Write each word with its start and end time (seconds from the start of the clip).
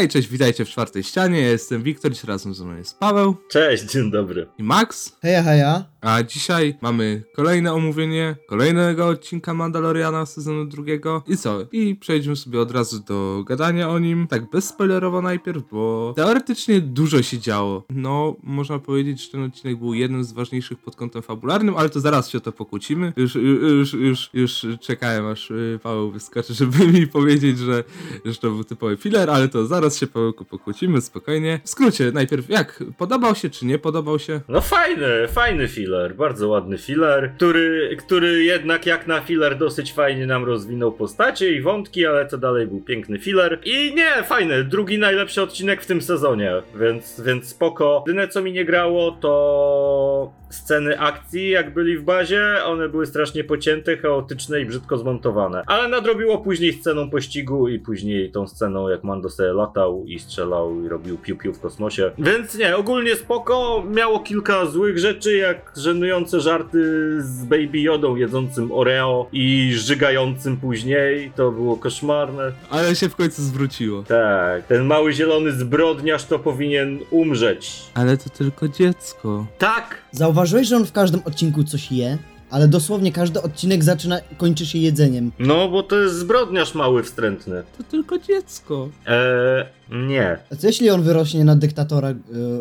Hej, 0.00 0.08
cześć, 0.08 0.28
witajcie 0.28 0.64
w 0.64 0.68
czwartej 0.68 1.02
ścianie. 1.04 1.40
Ja 1.40 1.48
jestem 1.48 1.82
Wiktor, 1.82 2.12
dziś 2.12 2.24
razem 2.24 2.54
ze 2.54 2.64
mną 2.64 2.76
jest 2.76 2.98
Paweł 2.98 3.36
Cześć, 3.50 3.84
dzień 3.84 4.10
dobry. 4.10 4.46
i 4.58 4.62
Max. 4.62 5.16
Heja, 5.22 5.42
heja. 5.42 5.84
A 6.00 6.22
dzisiaj 6.22 6.74
mamy 6.80 7.22
kolejne 7.32 7.72
omówienie 7.72 8.36
kolejnego 8.46 9.06
odcinka 9.06 9.54
Mandaloriana 9.54 10.26
sezonu 10.26 10.64
drugiego. 10.64 11.22
I 11.26 11.36
co? 11.36 11.58
I 11.72 11.96
przejdziemy 11.96 12.36
sobie 12.36 12.60
od 12.60 12.70
razu 12.70 13.00
do 13.00 13.44
gadania 13.46 13.88
o 13.88 13.98
nim. 13.98 14.26
Tak 14.26 14.50
bezspoilerowo 14.50 15.22
najpierw, 15.22 15.62
bo 15.72 16.12
teoretycznie 16.16 16.80
dużo 16.80 17.22
się 17.22 17.38
działo. 17.38 17.84
No, 17.90 18.36
można 18.42 18.78
powiedzieć, 18.78 19.24
że 19.24 19.30
ten 19.30 19.42
odcinek 19.42 19.78
był 19.78 19.94
jednym 19.94 20.24
z 20.24 20.32
ważniejszych 20.32 20.78
pod 20.78 20.96
kątem 20.96 21.22
fabularnym, 21.22 21.76
ale 21.76 21.90
to 21.90 22.00
zaraz 22.00 22.30
się 22.30 22.38
o 22.38 22.40
to 22.40 22.52
pokłócimy. 22.52 23.12
Już, 23.16 23.34
już, 23.34 23.92
już, 23.92 24.30
już 24.32 24.66
czekałem, 24.80 25.26
aż 25.26 25.50
y, 25.50 25.78
Paweł 25.82 26.10
wyskoczy, 26.10 26.54
żeby 26.60 26.86
mi 26.86 27.06
powiedzieć, 27.06 27.58
że, 27.58 27.84
że 28.24 28.34
to 28.36 28.50
był 28.50 28.64
typowy 28.64 28.96
filler, 28.96 29.30
ale 29.30 29.48
to 29.48 29.66
zaraz 29.66 29.98
się 29.98 30.06
Pawełku 30.06 30.44
pokłócimy, 30.44 31.00
spokojnie. 31.00 31.60
W 31.64 31.70
skrócie, 31.70 32.12
najpierw 32.12 32.48
jak? 32.48 32.84
Podobał 32.98 33.34
się 33.34 33.50
czy 33.50 33.66
nie 33.66 33.78
podobał 33.78 34.18
się? 34.18 34.40
No 34.48 34.60
fajny, 34.60 35.28
fajny 35.28 35.68
filler, 35.90 36.14
bardzo 36.14 36.48
ładny 36.48 36.78
filler, 36.78 37.32
który, 37.36 37.96
który 37.96 38.44
jednak 38.44 38.86
jak 38.86 39.06
na 39.06 39.20
filler 39.20 39.58
dosyć 39.58 39.92
fajnie 39.92 40.26
nam 40.26 40.44
rozwinął 40.44 40.92
postacie 40.92 41.52
i 41.52 41.60
wątki, 41.60 42.06
ale 42.06 42.26
to 42.26 42.38
dalej 42.38 42.66
był 42.66 42.80
piękny 42.80 43.18
filler. 43.18 43.58
I 43.64 43.94
nie, 43.94 44.22
fajny, 44.22 44.64
drugi 44.64 44.98
najlepszy 44.98 45.42
odcinek 45.42 45.82
w 45.82 45.86
tym 45.86 46.02
sezonie, 46.02 46.52
więc, 46.74 47.20
więc 47.20 47.48
spoko. 47.48 48.04
Jedyne 48.06 48.28
co 48.28 48.42
mi 48.42 48.52
nie 48.52 48.64
grało 48.64 49.12
to 49.12 50.32
sceny 50.50 51.00
akcji 51.00 51.50
jak 51.50 51.74
byli 51.74 51.98
w 51.98 52.02
bazie, 52.02 52.64
one 52.64 52.88
były 52.88 53.06
strasznie 53.06 53.44
pocięte, 53.44 53.96
chaotyczne 53.96 54.60
i 54.60 54.66
brzydko 54.66 54.98
zmontowane. 54.98 55.62
Ale 55.66 55.88
nadrobiło 55.88 56.38
później 56.38 56.72
sceną 56.72 57.10
pościgu 57.10 57.68
i 57.68 57.78
później 57.78 58.30
tą 58.30 58.46
sceną 58.46 58.88
jak 58.88 59.04
Mando 59.04 59.30
sobie 59.30 59.52
latał 59.52 60.04
i 60.06 60.18
strzelał 60.18 60.84
i 60.84 60.88
robił 60.88 61.18
piu-piu 61.18 61.52
w 61.52 61.60
kosmosie. 61.60 62.10
Więc 62.18 62.58
nie, 62.58 62.76
ogólnie 62.76 63.16
spoko, 63.16 63.84
miało 63.90 64.20
kilka 64.20 64.66
złych 64.66 64.98
rzeczy, 64.98 65.36
jak 65.36 65.72
żenujące 65.80 66.40
żarty 66.40 66.78
z 67.22 67.44
Baby 67.44 67.78
Jodą 67.80 68.16
jedzącym 68.16 68.72
Oreo 68.72 69.26
i 69.32 69.72
żygającym 69.74 70.56
później, 70.56 71.32
to 71.36 71.50
było 71.50 71.76
koszmarne. 71.76 72.52
Ale 72.70 72.96
się 72.96 73.08
w 73.08 73.16
końcu 73.16 73.42
zwróciło. 73.42 74.02
Tak, 74.02 74.66
ten 74.66 74.84
mały 74.84 75.12
zielony 75.12 75.52
zbrodniarz 75.52 76.24
to 76.24 76.38
powinien 76.38 76.98
umrzeć. 77.10 77.82
Ale 77.94 78.16
to 78.16 78.30
tylko 78.30 78.68
dziecko. 78.68 79.46
Tak! 79.58 79.98
Zauważyłeś, 80.12 80.68
że 80.68 80.76
on 80.76 80.86
w 80.86 80.92
każdym 80.92 81.20
odcinku 81.24 81.64
coś 81.64 81.92
je? 81.92 82.18
Ale 82.50 82.68
dosłownie 82.68 83.12
każdy 83.12 83.42
odcinek 83.42 83.84
zaczyna, 83.84 84.20
kończy 84.38 84.66
się 84.66 84.78
jedzeniem. 84.78 85.32
No, 85.38 85.68
bo 85.68 85.82
to 85.82 85.98
jest 86.00 86.14
zbrodniarz 86.14 86.74
mały, 86.74 87.02
wstrętny. 87.02 87.62
To 87.78 87.84
tylko 87.84 88.18
dziecko. 88.18 88.88
Eee, 89.06 89.64
nie. 89.90 90.38
A 90.52 90.56
co 90.56 90.66
jeśli 90.66 90.90
on 90.90 91.02
wyrośnie 91.02 91.44
na 91.44 91.56
dyktatora 91.56 92.10
y, 92.10 92.14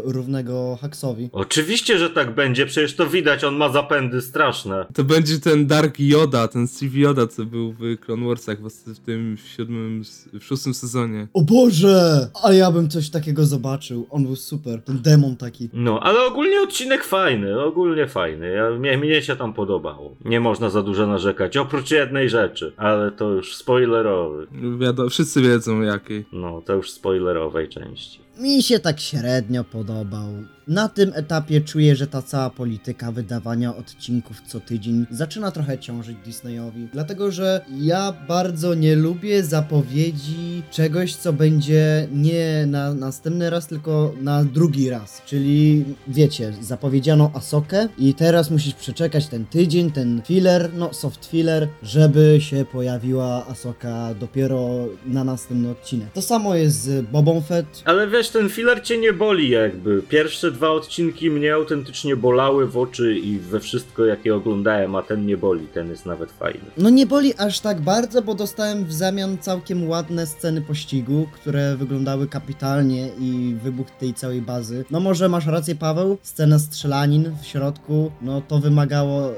równego 0.04 0.78
Haxowi? 0.82 1.30
Oczywiście, 1.32 1.98
że 1.98 2.10
tak 2.10 2.36
będzie, 2.36 2.66
przecież 2.66 2.96
to 2.96 3.08
widać, 3.08 3.44
on 3.44 3.56
ma 3.56 3.70
zapędy 3.70 4.22
straszne. 4.22 4.86
To 4.94 5.04
będzie 5.04 5.40
ten 5.40 5.68
Dark 5.68 6.00
Yoda, 6.00 6.48
ten 6.48 6.68
Steve 6.68 7.00
Yoda, 7.00 7.28
co 7.28 7.46
był 7.46 7.74
w 7.80 8.00
Clone 8.06 8.28
Warsach 8.28 8.58
w, 8.62 9.00
tym 9.00 9.38
w 9.38 9.48
siódmym, 9.48 10.04
w 10.40 10.44
szóstym 10.44 10.74
sezonie. 10.74 11.28
O 11.34 11.42
Boże! 11.42 12.30
A 12.44 12.54
ja 12.54 12.72
bym 12.72 12.90
coś 12.90 13.10
takiego 13.10 13.46
zobaczył. 13.46 14.08
On 14.10 14.24
był 14.24 14.36
super. 14.36 14.82
Ten 14.82 15.02
demon 15.02 15.36
taki. 15.36 15.70
No, 15.74 16.00
ale 16.00 16.26
ogólnie 16.26 16.62
odcinek 16.62 17.04
fajny, 17.04 17.64
ogólnie 17.64 18.08
fajny. 18.08 18.50
Ja, 18.50 18.70
mnie, 18.70 18.98
mnie 18.98 19.22
się 19.22 19.36
tam 19.36 19.54
podobało. 19.54 20.16
Nie 20.26 20.40
można 20.40 20.70
za 20.70 20.82
dużo 20.84 21.08
narzekać, 21.08 21.58
oprócz 21.58 21.92
jednej 21.92 22.30
rzeczy, 22.30 22.74
ale 22.78 23.12
to 23.12 23.30
już 23.30 23.56
spoilerowy. 23.56 24.48
Wiadomo, 24.80 25.10
wszyscy 25.10 25.42
wiedzą 25.42 25.82
jakiej. 25.82 26.26
No, 26.32 26.62
to 26.66 26.74
już 26.74 26.92
spoilerowej 27.20 27.70
części. 27.70 28.29
Mi 28.40 28.64
się 28.64 28.80
tak 28.80 29.00
średnio 29.00 29.64
podobał. 29.64 30.28
Na 30.68 30.90
tym 30.90 31.12
etapie 31.16 31.62
czuję, 31.62 31.96
że 31.96 32.08
ta 32.08 32.22
cała 32.22 32.50
polityka 32.50 33.12
wydawania 33.12 33.76
odcinków 33.76 34.42
co 34.48 34.60
tydzień 34.60 35.06
zaczyna 35.12 35.52
trochę 35.52 35.80
ciążyć 35.80 36.18
Disneyowi. 36.26 36.88
Dlatego, 36.94 37.32
że 37.32 37.66
ja 37.78 38.14
bardzo 38.28 38.74
nie 38.74 38.96
lubię 38.96 39.44
zapowiedzi 39.44 40.64
czegoś, 40.72 41.16
co 41.16 41.34
będzie 41.34 42.08
nie 42.12 42.66
na 42.68 42.94
następny 42.94 43.50
raz, 43.50 43.68
tylko 43.68 44.14
na 44.22 44.44
drugi 44.44 44.90
raz. 44.90 45.22
Czyli 45.26 45.86
wiecie, 46.08 46.54
zapowiedziano 46.62 47.32
Asokę 47.34 47.88
i 47.98 48.14
teraz 48.14 48.52
musisz 48.52 48.74
przeczekać 48.74 49.28
ten 49.28 49.46
tydzień, 49.46 49.92
ten 49.92 50.22
filler, 50.26 50.70
no 50.74 50.94
soft 50.94 51.26
filler, 51.26 51.68
żeby 51.84 52.38
się 52.42 52.66
pojawiła 52.72 53.46
Asoka 53.48 54.14
dopiero 54.14 54.70
na 55.06 55.24
następny 55.24 55.70
odcinek. 55.70 56.14
To 56.14 56.22
samo 56.22 56.56
jest 56.56 56.82
z 56.82 57.06
Bobą 57.06 57.42
Fett, 57.42 57.82
Ale 57.86 58.08
wiesz, 58.08 58.29
ten 58.32 58.50
filler 58.50 58.84
cię 58.84 58.98
nie 58.98 59.14
boli 59.14 59.50
jakby. 59.50 60.02
Pierwsze 60.10 60.52
dwa 60.52 60.70
odcinki 60.70 61.32
mnie 61.32 61.54
autentycznie 61.54 62.16
bolały 62.16 62.68
w 62.68 62.78
oczy 62.78 63.18
i 63.18 63.40
we 63.40 63.60
wszystko 63.60 64.06
jakie 64.06 64.36
oglądałem, 64.36 64.96
a 64.96 65.02
ten 65.02 65.26
nie 65.26 65.38
boli, 65.38 65.68
ten 65.68 65.90
jest 65.90 66.06
nawet 66.06 66.32
fajny. 66.32 66.66
No 66.78 66.90
nie 66.90 67.06
boli 67.06 67.34
aż 67.38 67.60
tak 67.60 67.82
bardzo, 67.82 68.22
bo 68.22 68.36
dostałem 68.36 68.86
w 68.86 68.94
zamian 68.94 69.38
całkiem 69.38 69.90
ładne 69.90 70.28
sceny 70.28 70.62
pościgu, 70.62 71.28
które 71.34 71.78
wyglądały 71.78 72.28
kapitalnie 72.28 73.10
i 73.20 73.56
wybuch 73.64 73.92
tej 73.92 74.14
całej 74.14 74.42
bazy. 74.42 74.86
No 74.92 75.00
może 75.00 75.30
masz 75.30 75.46
rację 75.46 75.76
Paweł, 75.76 76.18
scena 76.24 76.60
strzelanin 76.60 77.32
w 77.42 77.46
środku, 77.46 78.12
no 78.22 78.42
to 78.42 78.60
wymagało, 78.60 79.32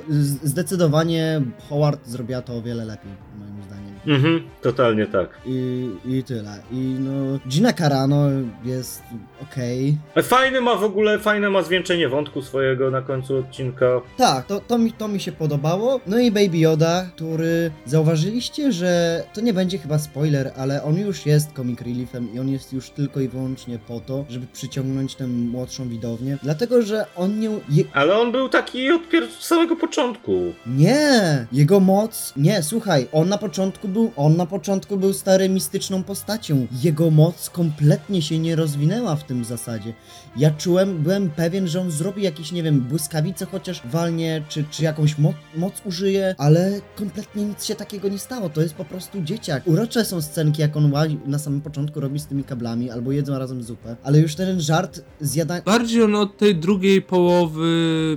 zdecydowanie 0.44 1.41
Howard 1.69 2.08
zrobiła 2.08 2.41
to 2.41 2.58
o 2.58 2.62
wiele 2.62 2.85
lepiej, 2.85 3.12
moim 3.40 3.63
zdaniem. 3.63 3.91
Mhm, 4.07 4.41
totalnie 4.62 5.06
tak. 5.07 5.29
I, 5.45 5.89
I 6.06 6.23
tyle. 6.23 6.51
I 6.72 6.75
no, 7.00 7.39
Gina 7.47 7.73
Carano 7.73 8.25
jest 8.66 9.03
okej. 9.41 9.97
Fajny 10.23 10.62
ma 10.62 10.75
w 10.75 10.84
ogóle, 10.84 11.19
fajne 11.19 11.50
ma 11.50 11.63
zwieńczenie 11.63 12.09
wątku 12.09 12.41
swojego 12.41 12.91
na 12.91 13.01
końcu 13.01 13.38
odcinka. 13.38 13.85
Tak, 14.17 14.45
to, 14.45 14.59
to, 14.59 14.78
mi, 14.78 14.91
to 14.91 15.07
mi 15.07 15.19
się 15.19 15.31
podobało. 15.31 16.00
No 16.07 16.19
i 16.19 16.31
Baby 16.31 16.57
Yoda, 16.57 17.06
który 17.16 17.72
zauważyliście, 17.85 18.72
że 18.72 19.23
to 19.34 19.41
nie 19.41 19.53
będzie 19.53 19.78
chyba 19.78 20.00
spoiler, 20.00 20.51
ale 20.57 20.84
on 20.84 20.97
już 20.97 21.25
jest 21.25 21.51
comic 21.53 21.81
reliefem 21.81 22.34
i 22.34 22.40
on 22.40 22.50
jest 22.50 22.73
już 22.73 22.90
tylko 22.90 23.19
i 23.19 23.28
wyłącznie 23.28 23.79
po 23.88 24.00
to, 24.00 24.25
żeby 24.29 24.47
przyciągnąć 24.53 25.16
tę 25.16 25.28
młodszą 25.28 25.90
widownię. 25.90 26.38
Dlatego, 26.44 26.81
że 26.81 27.06
on 27.16 27.40
nie. 27.40 27.50
Je, 27.69 27.84
Ale 27.94 28.17
on 28.17 28.31
był 28.31 28.50
taki 28.50 28.91
od 28.91 29.01
samego 29.40 29.75
początku. 29.75 30.31
nie! 30.67 31.47
Jego 31.51 31.79
moc. 31.79 32.34
Nie, 32.38 32.63
słuchaj, 32.63 33.07
on 33.11 33.29
na 33.29 33.38
początku 33.38 33.88
był. 33.91 34.12
On 34.16 34.38
na 34.38 34.46
początku 34.46 34.97
był 34.97 35.13
stary 35.13 35.50
mistyczną 35.50 36.03
postacią. 36.03 36.68
Jego 36.84 37.12
moc 37.12 37.50
kompletnie 37.50 38.22
się 38.22 38.40
nie 38.40 38.56
rozwinęła 38.56 39.16
w 39.16 39.24
tym 39.24 39.46
zasadzie. 39.46 39.94
Ja 40.36 40.52
czułem, 40.52 40.97
byłem 40.97 41.30
pewien, 41.30 41.68
że 41.68 41.81
on 41.81 41.92
zrobi 41.92 42.24
jakieś, 42.24 42.52
nie 42.52 42.64
wiem, 42.64 42.80
błyskawice 42.80 43.46
chociaż 43.46 43.81
walnie, 43.86 44.44
czy, 44.50 44.66
czy 44.72 44.84
jakąś 44.84 45.18
mo 45.18 45.34
moc 45.56 45.74
użyje, 45.86 46.36
ale 46.38 46.81
kompletnie 46.96 47.46
nic 47.46 47.66
się 47.66 47.75
takiego 47.75 48.09
nie 48.09 48.19
stało. 48.19 48.50
To 48.50 48.62
jest 48.62 48.74
po 48.74 48.86
prostu 48.86 49.22
dzieciak. 49.22 49.64
Urocze 49.68 50.06
są 50.06 50.22
scenki, 50.22 50.62
jak 50.62 50.78
on 50.78 50.94
łazi, 50.94 51.20
na 51.25 51.40
samym 51.40 51.62
początku 51.62 52.00
robi 52.00 52.20
z 52.20 52.25
tymi 52.25 52.44
kablami, 52.44 52.90
albo 52.90 53.12
jedzą 53.12 53.40
razem 53.40 53.64
zupę, 53.64 53.96
ale 54.03 54.20
już 54.20 54.36
ten 54.36 54.62
żart 54.62 55.02
zjada... 55.22 55.62
Bardziej 55.62 56.03
on 56.03 56.16
od 56.16 56.38
tej 56.38 56.56
drugiej 56.56 57.02
połowy 57.02 57.68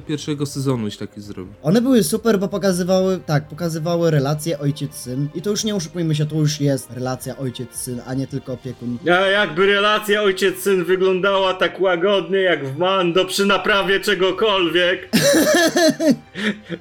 pierwszego 0.06 0.46
sezonu 0.46 0.90
się 0.90 0.98
taki 0.98 1.20
zrobił. 1.20 1.52
One 1.62 1.80
były 1.80 2.02
super, 2.02 2.38
bo 2.38 2.48
pokazywały, 2.48 3.20
tak, 3.26 3.48
pokazywały 3.48 4.10
relacje 4.10 4.58
ojciec-syn. 4.58 5.28
I 5.34 5.42
to 5.42 5.50
już 5.50 5.64
nie 5.64 5.74
oszukujmy 5.74 6.14
się, 6.14 6.26
to 6.26 6.36
już 6.36 6.60
jest 6.60 6.90
relacja 6.90 7.36
ojciec-syn, 7.36 8.00
a 8.06 8.14
nie 8.14 8.26
tylko 8.26 8.52
opiekun. 8.52 8.98
A 9.06 9.26
jakby 9.26 9.66
relacja 9.66 10.22
ojciec-syn 10.22 10.84
wyglądała 10.84 11.54
tak 11.54 11.80
łagodnie 11.80 12.03
jak 12.42 12.66
w 12.66 12.78
Mando 12.78 13.24
przy 13.24 13.46
naprawie 13.46 14.00
czegokolwiek. 14.00 15.08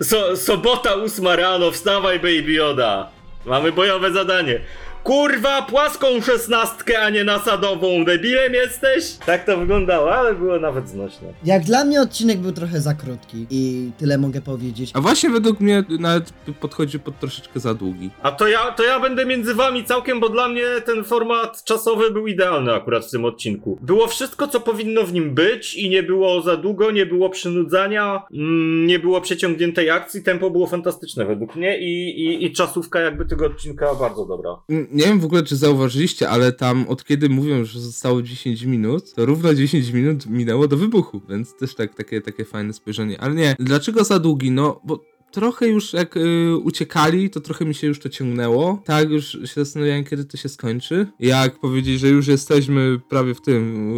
So, 0.02 0.38
sobota 0.38 0.96
ósma 0.96 1.36
rano, 1.36 1.72
wstawaj 1.72 2.20
baby 2.20 2.52
Yoda. 2.54 3.10
Mamy 3.46 3.72
bojowe 3.72 4.12
zadanie. 4.12 4.60
Kurwa, 5.04 5.62
płaską 5.62 6.22
szesnastkę, 6.22 7.00
a 7.02 7.10
nie 7.10 7.24
nasadową. 7.24 8.06
Debilem 8.06 8.54
jesteś? 8.54 9.16
Tak 9.26 9.46
to 9.46 9.58
wyglądało, 9.58 10.16
ale 10.16 10.36
było 10.36 10.60
nawet 10.60 10.90
znośne. 10.90 11.28
Jak 11.46 11.64
dla 11.64 11.86
mnie 11.86 12.02
odcinek 12.02 12.40
był 12.40 12.52
trochę 12.52 12.82
za 12.82 12.94
krótki 12.94 13.46
i 13.50 13.92
tyle 13.98 14.18
mogę 14.18 14.42
powiedzieć. 14.42 14.92
A 14.94 15.02
właśnie 15.02 15.30
według 15.30 15.60
mnie 15.60 15.84
nawet 16.00 16.34
podchodzi 16.60 17.00
pod 17.00 17.20
troszeczkę 17.20 17.60
za 17.60 17.74
długi. 17.74 18.10
A 18.22 18.32
to 18.32 18.48
ja, 18.48 18.72
to 18.72 18.84
ja 18.84 19.00
będę 19.00 19.26
między 19.26 19.54
wami 19.54 19.84
całkiem, 19.84 20.20
bo 20.20 20.30
dla 20.30 20.48
mnie 20.48 20.64
ten 20.86 21.04
format 21.04 21.64
czasowy 21.64 22.12
był 22.12 22.28
idealny 22.28 22.74
akurat 22.74 23.06
w 23.06 23.12
tym 23.12 23.26
odcinku. 23.26 23.78
Było 23.82 24.08
wszystko, 24.08 24.48
co 24.48 24.60
powinno 24.60 25.04
w 25.04 25.14
nim 25.14 25.34
być 25.36 25.76
i 25.76 25.90
nie 25.90 26.04
było 26.04 26.42
za 26.42 26.58
długo, 26.58 26.92
nie 26.92 27.06
było 27.06 27.30
przynudzania, 27.30 28.22
mm, 28.34 28.88
nie 28.88 29.00
było 29.00 29.22
przeciągniętej 29.22 29.90
akcji, 29.90 30.24
tempo 30.24 30.50
było 30.50 30.68
fantastyczne 30.68 31.26
według 31.26 31.56
mnie 31.56 31.78
i, 31.80 32.22
i, 32.26 32.46
i 32.46 32.52
czasówka 32.52 33.00
jakby 33.00 33.26
tego 33.26 33.46
odcinka 33.46 33.96
bardzo 33.96 34.26
dobra. 34.26 34.50
Nie 34.94 35.04
wiem 35.04 35.20
w 35.20 35.26
ogóle, 35.26 35.44
czy 35.44 35.56
zauważyliście, 35.56 36.30
ale 36.30 36.52
tam 36.52 36.88
od 36.88 37.04
kiedy 37.06 37.30
mówią, 37.30 37.66
że 37.66 37.80
zostało 37.80 38.22
10 38.22 38.64
minut, 38.64 39.14
to 39.14 39.26
równo 39.26 39.56
10 39.56 39.90
minut 39.90 40.26
minęło 40.26 40.68
do 40.68 40.78
wybuchu, 40.78 41.22
więc 41.30 41.56
też 41.56 41.76
tak, 41.76 41.96
takie, 41.96 42.22
takie 42.22 42.46
fajne 42.46 42.74
spojrzenie. 42.74 43.22
Ale 43.22 43.36
nie, 43.36 43.56
dlaczego 43.60 44.04
za 44.04 44.20
długi? 44.20 44.52
No, 44.52 44.82
bo 44.84 45.00
trochę 45.34 45.68
już 45.68 45.94
jak 45.94 46.18
y, 46.18 46.58
uciekali, 46.64 47.30
to 47.30 47.42
trochę 47.42 47.66
mi 47.66 47.76
się 47.76 47.88
już 47.88 48.00
to 48.00 48.10
ciągnęło. 48.10 48.82
Tak, 48.86 49.10
już 49.10 49.32
się 49.32 49.54
zastanawiałem, 49.56 50.04
kiedy 50.04 50.26
to 50.26 50.38
się 50.38 50.50
skończy. 50.50 51.08
Jak 51.20 51.60
powiedzieć, 51.60 52.00
że 52.00 52.08
już 52.08 52.28
jesteśmy 52.28 53.00
prawie 53.10 53.34
w 53.34 53.42
tym, 53.42 53.92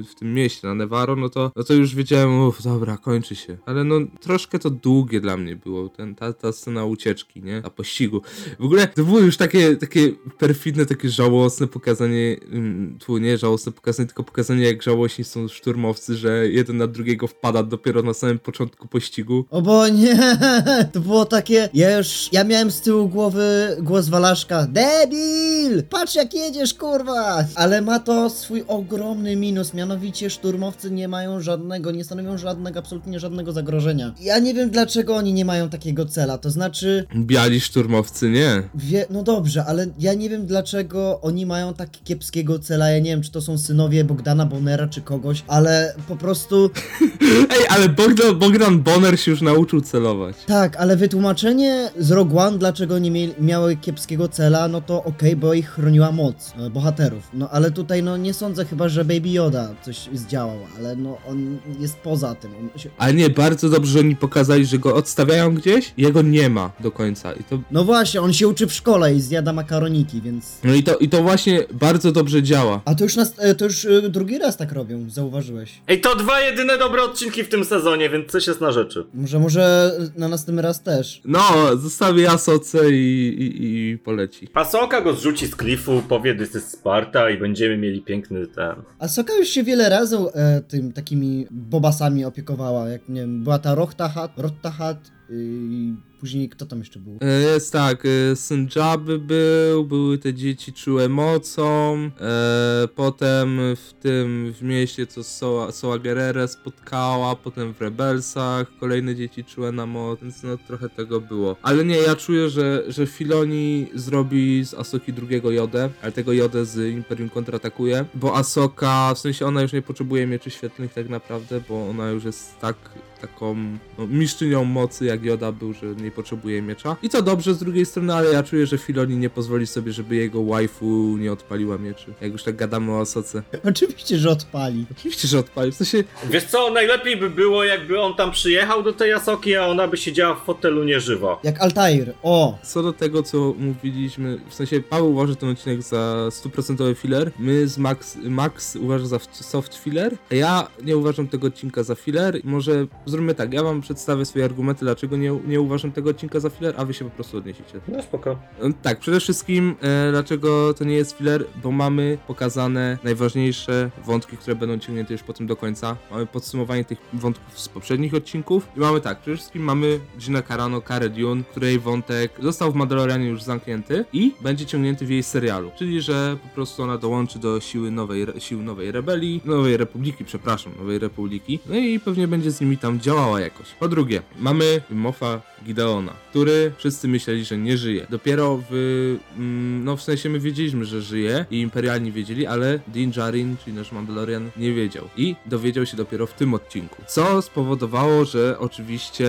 y, 0.00 0.04
w 0.04 0.14
tym 0.14 0.34
mieście 0.34 0.68
na 0.68 0.74
Nevaro, 0.74 1.16
no 1.16 1.28
to, 1.28 1.52
no 1.56 1.64
to 1.64 1.74
już 1.74 1.94
wiedziałem, 1.94 2.40
uff, 2.40 2.62
dobra, 2.62 2.96
kończy 2.96 3.36
się. 3.36 3.56
Ale 3.66 3.84
no 3.84 3.96
troszkę 4.20 4.58
to 4.58 4.70
długie 4.70 5.20
dla 5.20 5.36
mnie 5.36 5.56
było, 5.56 5.88
ten, 5.88 6.14
ta, 6.14 6.32
ta 6.32 6.52
scena 6.52 6.84
ucieczki, 6.84 7.42
nie? 7.42 7.62
A 7.64 7.70
pościgu. 7.70 8.22
W 8.58 8.64
ogóle 8.64 8.86
to 8.86 9.04
było 9.04 9.20
już 9.20 9.36
takie, 9.36 9.76
takie 9.76 10.12
perfidne, 10.38 10.86
takie 10.86 11.08
żałosne 11.08 11.66
pokazanie, 11.66 12.36
mm, 12.52 12.98
tu 13.06 13.18
nie 13.18 13.38
żałosne 13.38 13.72
pokazanie, 13.72 14.06
tylko 14.06 14.22
pokazanie 14.22 14.64
jak 14.64 14.82
żałośni 14.82 15.24
są 15.24 15.48
szturmowcy, 15.48 16.16
że 16.16 16.48
jeden 16.48 16.76
na 16.76 16.86
drugiego 16.86 17.26
wpada 17.26 17.62
dopiero 17.62 18.02
na 18.02 18.14
samym 18.14 18.38
początku 18.38 18.88
pościgu. 18.88 19.44
O 19.50 19.62
bo 19.62 19.88
nie, 19.88 20.38
to 20.92 21.00
było 21.00 21.24
takie, 21.24 21.68
ja 21.74 21.96
już, 21.96 22.28
ja 22.32 22.44
miałem 22.44 22.70
z 22.70 22.80
tyłu 22.80 23.08
głowy 23.08 23.76
głos 23.80 24.08
Walaszka, 24.08 24.66
debil, 24.66 25.82
patrz 25.90 26.14
jak 26.14 26.34
jedziesz 26.34 26.74
kurwa, 26.74 27.44
ale 27.54 27.82
ma 27.82 27.98
to 28.00 28.30
swój 28.30 28.64
ogromny 28.68 29.36
minus, 29.36 29.74
mianowicie 29.74 30.30
szturmowcy 30.30 30.90
nie 30.90 31.08
mają 31.08 31.40
żadnego, 31.40 31.90
nie 31.90 32.04
stanowią 32.04 32.38
żadnego, 32.38 32.78
absolutnie 32.78 33.20
żadnego 33.20 33.52
zagrożenia. 33.52 34.14
Ja 34.20 34.38
nie 34.38 34.54
wiem 34.54 34.70
dlaczego 34.70 35.16
oni 35.16 35.32
nie 35.32 35.44
mają 35.44 35.70
takiego 35.70 36.06
cela, 36.06 36.38
to 36.38 36.50
znaczy, 36.50 37.06
Biali 37.16 37.60
szturmowcy 37.60 38.30
nie. 38.30 38.62
wie, 38.74 39.06
no 39.10 39.22
dobrze, 39.22 39.64
ale 39.64 39.86
ja 39.98 40.14
nie 40.14 40.28
wiem 40.28 40.46
dlaczego 40.46 41.20
oni 41.20 41.46
mają 41.46 41.74
tak 41.74 41.90
kiepskiego 42.04 42.58
cela, 42.58 42.90
ja 42.90 42.98
nie 42.98 43.10
wiem 43.10 43.22
czy 43.22 43.30
to 43.30 43.40
są 43.40 43.58
synowie 43.58 44.04
Bogdana 44.04 44.46
Bonera 44.46 44.88
czy 44.88 45.00
kogoś, 45.00 45.44
ale 45.46 45.94
po 46.08 46.16
prostu... 46.16 46.70
Ej, 47.58 47.66
ale 47.68 47.88
Bogdan, 47.88 48.38
Bogdan 48.38 48.80
Bonner 48.82 49.20
się 49.20 49.30
już 49.30 49.40
nauczył 49.40 49.80
celować. 49.80 50.36
Tak, 50.48 50.76
ale 50.76 50.96
wytłumaczenie 50.96 51.90
z 51.98 52.10
Rogue 52.10 52.38
One, 52.38 52.58
dlaczego 52.58 52.98
nie 52.98 53.10
mieli, 53.10 53.34
miały 53.40 53.76
kiepskiego 53.76 54.28
cela, 54.28 54.68
no 54.68 54.80
to 54.80 55.04
okej, 55.04 55.36
bo 55.36 55.54
ich 55.54 55.70
chroniła 55.70 56.12
moc 56.12 56.52
e, 56.58 56.70
bohaterów. 56.70 57.28
No 57.34 57.50
ale 57.50 57.70
tutaj 57.70 58.02
no 58.02 58.16
nie 58.16 58.34
sądzę 58.34 58.64
chyba, 58.64 58.88
że 58.88 59.04
Baby 59.04 59.28
Yoda 59.28 59.74
coś 59.82 60.08
zdziałał, 60.12 60.58
ale 60.78 60.96
no 60.96 61.18
on 61.28 61.58
jest 61.80 61.96
poza 61.96 62.34
tym. 62.34 62.50
On 62.56 62.78
się... 62.78 62.90
Ale 62.98 63.14
nie, 63.14 63.30
bardzo 63.30 63.68
dobrze, 63.68 63.92
że 63.92 63.98
oni 63.98 64.16
pokazali, 64.16 64.66
że 64.66 64.78
go 64.78 64.94
odstawiają 64.94 65.54
gdzieś 65.54 65.92
jego 65.96 66.22
nie 66.22 66.48
ma 66.48 66.72
do 66.80 66.90
końca. 66.90 67.32
I 67.32 67.44
to, 67.44 67.58
No 67.70 67.84
właśnie, 67.84 68.20
on 68.20 68.32
się 68.32 68.48
uczy 68.48 68.66
w 68.66 68.72
szkole 68.72 69.14
i 69.14 69.20
zjada 69.20 69.52
makaroniki, 69.52 70.20
więc... 70.20 70.58
no 70.64 70.74
i 70.74 70.82
to, 70.82 70.96
i 70.96 71.08
to 71.08 71.22
właśnie 71.22 71.64
bardzo 71.72 72.12
dobrze 72.12 72.42
działa. 72.42 72.80
A 72.84 72.94
to 72.94 73.04
już, 73.04 73.16
nas, 73.16 73.34
e, 73.38 73.54
to 73.54 73.64
już 73.64 73.84
e, 73.84 74.02
drugi 74.08 74.38
raz 74.38 74.56
tak 74.56 74.72
robią, 74.72 75.10
zauważyłeś. 75.10 75.80
Ej, 75.88 76.00
to 76.00 76.16
dwa 76.16 76.40
jedyne 76.40 76.78
dobre 76.78 77.02
odcinki 77.02 77.44
w 77.44 77.48
tym 77.48 77.64
sezonie, 77.64 78.10
więc 78.10 78.30
coś 78.30 78.46
jest 78.46 78.60
na 78.60 78.72
rzeczy. 78.72 79.06
Może, 79.14 79.38
może 79.38 79.92
na 80.16 80.37
następny 80.38 80.62
raz 80.62 80.82
też. 80.82 81.22
No, 81.24 81.76
zostawię 81.76 82.30
Asoce 82.30 82.90
i, 82.90 83.28
i, 83.38 83.90
i 83.92 83.98
poleci. 83.98 84.48
Asoka 84.54 85.00
go 85.00 85.12
zrzuci 85.12 85.46
z 85.46 85.56
klifu, 85.56 86.02
powie 86.08 86.34
this 86.34 86.54
is 86.54 86.64
Sparta 86.64 87.30
i 87.30 87.38
będziemy 87.38 87.76
mieli 87.76 88.02
piękny 88.02 88.46
ten. 88.46 88.74
A 88.98 89.08
Soka 89.08 89.34
już 89.34 89.48
się 89.48 89.62
wiele 89.62 89.88
razy 89.88 90.16
e, 90.16 90.60
tym 90.60 90.92
takimi 90.92 91.46
bobasami 91.50 92.24
opiekowała, 92.24 92.88
jak 92.88 93.08
nie 93.08 93.20
wiem, 93.20 93.44
była 93.44 93.58
ta 93.58 93.74
Rohtahat, 93.74 94.38
Rottahat 94.38 95.17
i 95.30 95.94
później 96.20 96.48
kto 96.48 96.66
tam 96.66 96.78
jeszcze 96.78 96.98
był? 96.98 97.18
E, 97.20 97.40
Jest 97.40 97.72
tak, 97.72 98.02
e, 98.06 98.36
syn 98.36 98.68
Jabby 98.76 99.18
był, 99.18 99.84
były 99.84 100.18
te 100.18 100.34
dzieci 100.34 100.72
czułe 100.72 101.08
mocą, 101.08 101.96
e, 102.20 102.88
potem 102.94 103.58
w 103.76 103.92
tym, 104.00 104.54
w 104.58 104.62
mieście, 104.62 105.06
co 105.06 105.24
Soa, 105.24 105.72
Soa 105.72 105.98
Gerrera 105.98 106.46
spotkała, 106.48 107.36
potem 107.36 107.74
w 107.74 107.80
Rebelsach, 107.80 108.66
kolejne 108.80 109.14
dzieci 109.14 109.44
czułe 109.44 109.72
na 109.72 109.86
moc, 109.86 110.20
więc 110.22 110.42
no 110.42 110.58
trochę 110.66 110.88
tego 110.88 111.20
było. 111.20 111.56
Ale 111.62 111.84
nie, 111.84 111.96
ja 111.96 112.16
czuję, 112.16 112.48
że, 112.48 112.84
że 112.88 113.06
Filoni 113.06 113.86
zrobi 113.94 114.64
z 114.64 114.74
Asoki 114.74 115.12
drugiego 115.12 115.50
Jodę, 115.50 115.90
ale 116.02 116.12
tego 116.12 116.32
Jodę 116.32 116.64
z 116.64 116.92
Imperium 116.92 117.28
kontratakuje, 117.30 118.04
bo 118.14 118.36
Asoka, 118.36 119.14
w 119.14 119.18
sensie 119.18 119.46
ona 119.46 119.62
już 119.62 119.72
nie 119.72 119.82
potrzebuje 119.82 120.26
mieczy 120.26 120.50
świetlnych 120.50 120.94
tak 120.94 121.08
naprawdę, 121.08 121.60
bo 121.68 121.88
ona 121.88 122.10
już 122.10 122.24
jest 122.24 122.58
tak 122.60 122.76
taką 123.20 123.56
no, 123.98 124.06
mistrzynią 124.06 124.64
mocy, 124.64 125.04
jak 125.04 125.24
Joda 125.24 125.52
był, 125.52 125.72
że 125.72 125.86
nie 125.86 126.10
potrzebuje 126.10 126.62
miecza. 126.62 126.96
I 127.02 127.08
to 127.08 127.22
dobrze 127.22 127.54
z 127.54 127.58
drugiej 127.58 127.86
strony, 127.86 128.14
ale 128.14 128.32
ja 128.32 128.42
czuję, 128.42 128.66
że 128.66 128.78
Filoni 128.78 129.16
nie 129.16 129.30
pozwoli 129.30 129.66
sobie, 129.66 129.92
żeby 129.92 130.16
jego 130.16 130.44
waifu 130.44 131.16
nie 131.18 131.32
odpaliła 131.32 131.78
mieczy. 131.78 132.14
Jak 132.20 132.32
już 132.32 132.42
tak 132.42 132.56
gadamy 132.56 132.92
o 132.92 133.00
Asoce. 133.00 133.42
Oczywiście, 133.64 134.18
że 134.18 134.30
odpali. 134.30 134.86
Oczywiście, 134.92 135.28
że 135.28 135.38
odpali. 135.38 135.72
W 135.72 135.74
sensie, 135.74 136.04
Wiesz 136.30 136.44
co, 136.44 136.70
najlepiej 136.70 137.16
by 137.16 137.30
było, 137.30 137.64
jakby 137.64 138.00
on 138.00 138.14
tam 138.14 138.30
przyjechał 138.30 138.82
do 138.82 138.92
tej 138.92 139.12
Asoki, 139.12 139.56
a 139.56 139.66
ona 139.66 139.88
by 139.88 139.96
siedziała 139.96 140.34
w 140.34 140.44
fotelu 140.44 140.84
nieżywo. 140.84 141.40
Jak 141.44 141.60
Altair. 141.60 142.14
O! 142.22 142.58
co 142.62 142.82
do 142.82 142.92
tego, 142.92 143.22
co 143.22 143.54
mówiliśmy, 143.58 144.40
w 144.48 144.54
sensie 144.54 144.80
Paweł 144.80 145.10
uważa 145.10 145.34
ten 145.34 145.48
odcinek 145.48 145.82
za 145.82 146.30
stuprocentowy 146.30 146.94
filler, 146.94 147.30
my 147.38 147.68
z 147.68 147.78
Max, 147.78 148.16
Max 148.16 148.76
uważa 148.76 149.06
za 149.06 149.18
soft 149.32 149.74
filler, 149.74 150.16
a 150.30 150.34
ja 150.34 150.68
nie 150.82 150.96
uważam 150.96 151.28
tego 151.28 151.46
odcinka 151.46 151.82
za 151.82 151.94
filler. 151.94 152.40
Może 152.44 152.86
zróbmy 153.08 153.34
tak, 153.34 153.52
ja 153.52 153.62
wam 153.62 153.80
przedstawię 153.80 154.24
swoje 154.24 154.44
argumenty, 154.44 154.84
dlaczego 154.84 155.16
nie, 155.16 155.38
nie 155.46 155.60
uważam 155.60 155.92
tego 155.92 156.10
odcinka 156.10 156.40
za 156.40 156.50
filler, 156.50 156.74
a 156.76 156.84
wy 156.84 156.94
się 156.94 157.04
po 157.04 157.10
prostu 157.10 157.36
odniesiecie. 157.36 157.80
No 157.88 158.02
spoko. 158.02 158.30
E, 158.62 158.72
Tak, 158.82 158.98
przede 158.98 159.20
wszystkim 159.20 159.74
e, 159.82 160.10
dlaczego 160.10 160.74
to 160.74 160.84
nie 160.84 160.94
jest 160.94 161.16
filler, 161.16 161.44
bo 161.62 161.70
mamy 161.70 162.18
pokazane 162.26 162.98
najważniejsze 163.04 163.90
wątki, 164.04 164.36
które 164.36 164.56
będą 164.56 164.78
ciągnięte 164.78 165.12
już 165.12 165.22
potem 165.22 165.46
do 165.46 165.56
końca. 165.56 165.96
Mamy 166.10 166.26
podsumowanie 166.26 166.84
tych 166.84 166.98
wątków 167.12 167.60
z 167.60 167.68
poprzednich 167.68 168.14
odcinków 168.14 168.68
i 168.76 168.80
mamy 168.80 169.00
tak, 169.00 169.20
przede 169.20 169.36
wszystkim 169.36 169.62
mamy 169.62 170.00
Gina 170.18 170.42
Carano, 170.42 170.80
Cara 170.88 171.08
Dune, 171.08 171.42
której 171.50 171.78
wątek 171.78 172.32
został 172.42 172.72
w 172.72 172.74
Mandalorianie 172.74 173.28
już 173.28 173.42
zamknięty 173.42 174.04
i 174.12 174.34
będzie 174.40 174.66
ciągnięty 174.66 175.06
w 175.06 175.10
jej 175.10 175.22
serialu, 175.22 175.70
czyli 175.78 176.02
że 176.02 176.36
po 176.42 176.48
prostu 176.48 176.82
ona 176.82 176.98
dołączy 176.98 177.38
do 177.38 177.60
siły 177.60 177.90
nowej, 177.90 178.26
sił 178.38 178.62
nowej 178.62 178.92
rebelii, 178.92 179.40
nowej 179.44 179.76
republiki, 179.76 180.24
przepraszam, 180.24 180.72
nowej 180.78 180.98
republiki, 180.98 181.58
no 181.66 181.76
i 181.76 182.00
pewnie 182.00 182.28
będzie 182.28 182.50
z 182.50 182.60
nimi 182.60 182.78
tam 182.78 182.97
działała 183.00 183.40
jakoś. 183.40 183.66
Po 183.80 183.88
drugie, 183.88 184.22
mamy 184.38 184.80
Mofa 184.90 185.40
Gideona, 185.64 186.12
który 186.30 186.72
wszyscy 186.76 187.08
myśleli, 187.08 187.44
że 187.44 187.58
nie 187.58 187.78
żyje. 187.78 188.06
Dopiero 188.10 188.62
w, 188.70 189.16
mm, 189.36 189.84
no 189.84 189.96
w 189.96 190.02
sensie 190.02 190.28
my 190.28 190.40
wiedzieliśmy, 190.40 190.84
że 190.84 191.02
żyje 191.02 191.46
i 191.50 191.60
imperialni 191.60 192.12
wiedzieli, 192.12 192.46
ale 192.46 192.80
Din 192.88 193.10
Djarin, 193.10 193.56
czyli 193.64 193.76
nasz 193.76 193.92
Mandalorian, 193.92 194.50
nie 194.56 194.72
wiedział. 194.72 195.08
I 195.16 195.36
dowiedział 195.46 195.86
się 195.86 195.96
dopiero 195.96 196.26
w 196.26 196.32
tym 196.32 196.54
odcinku. 196.54 196.96
Co 197.06 197.42
spowodowało, 197.42 198.24
że 198.24 198.58
oczywiście 198.58 199.28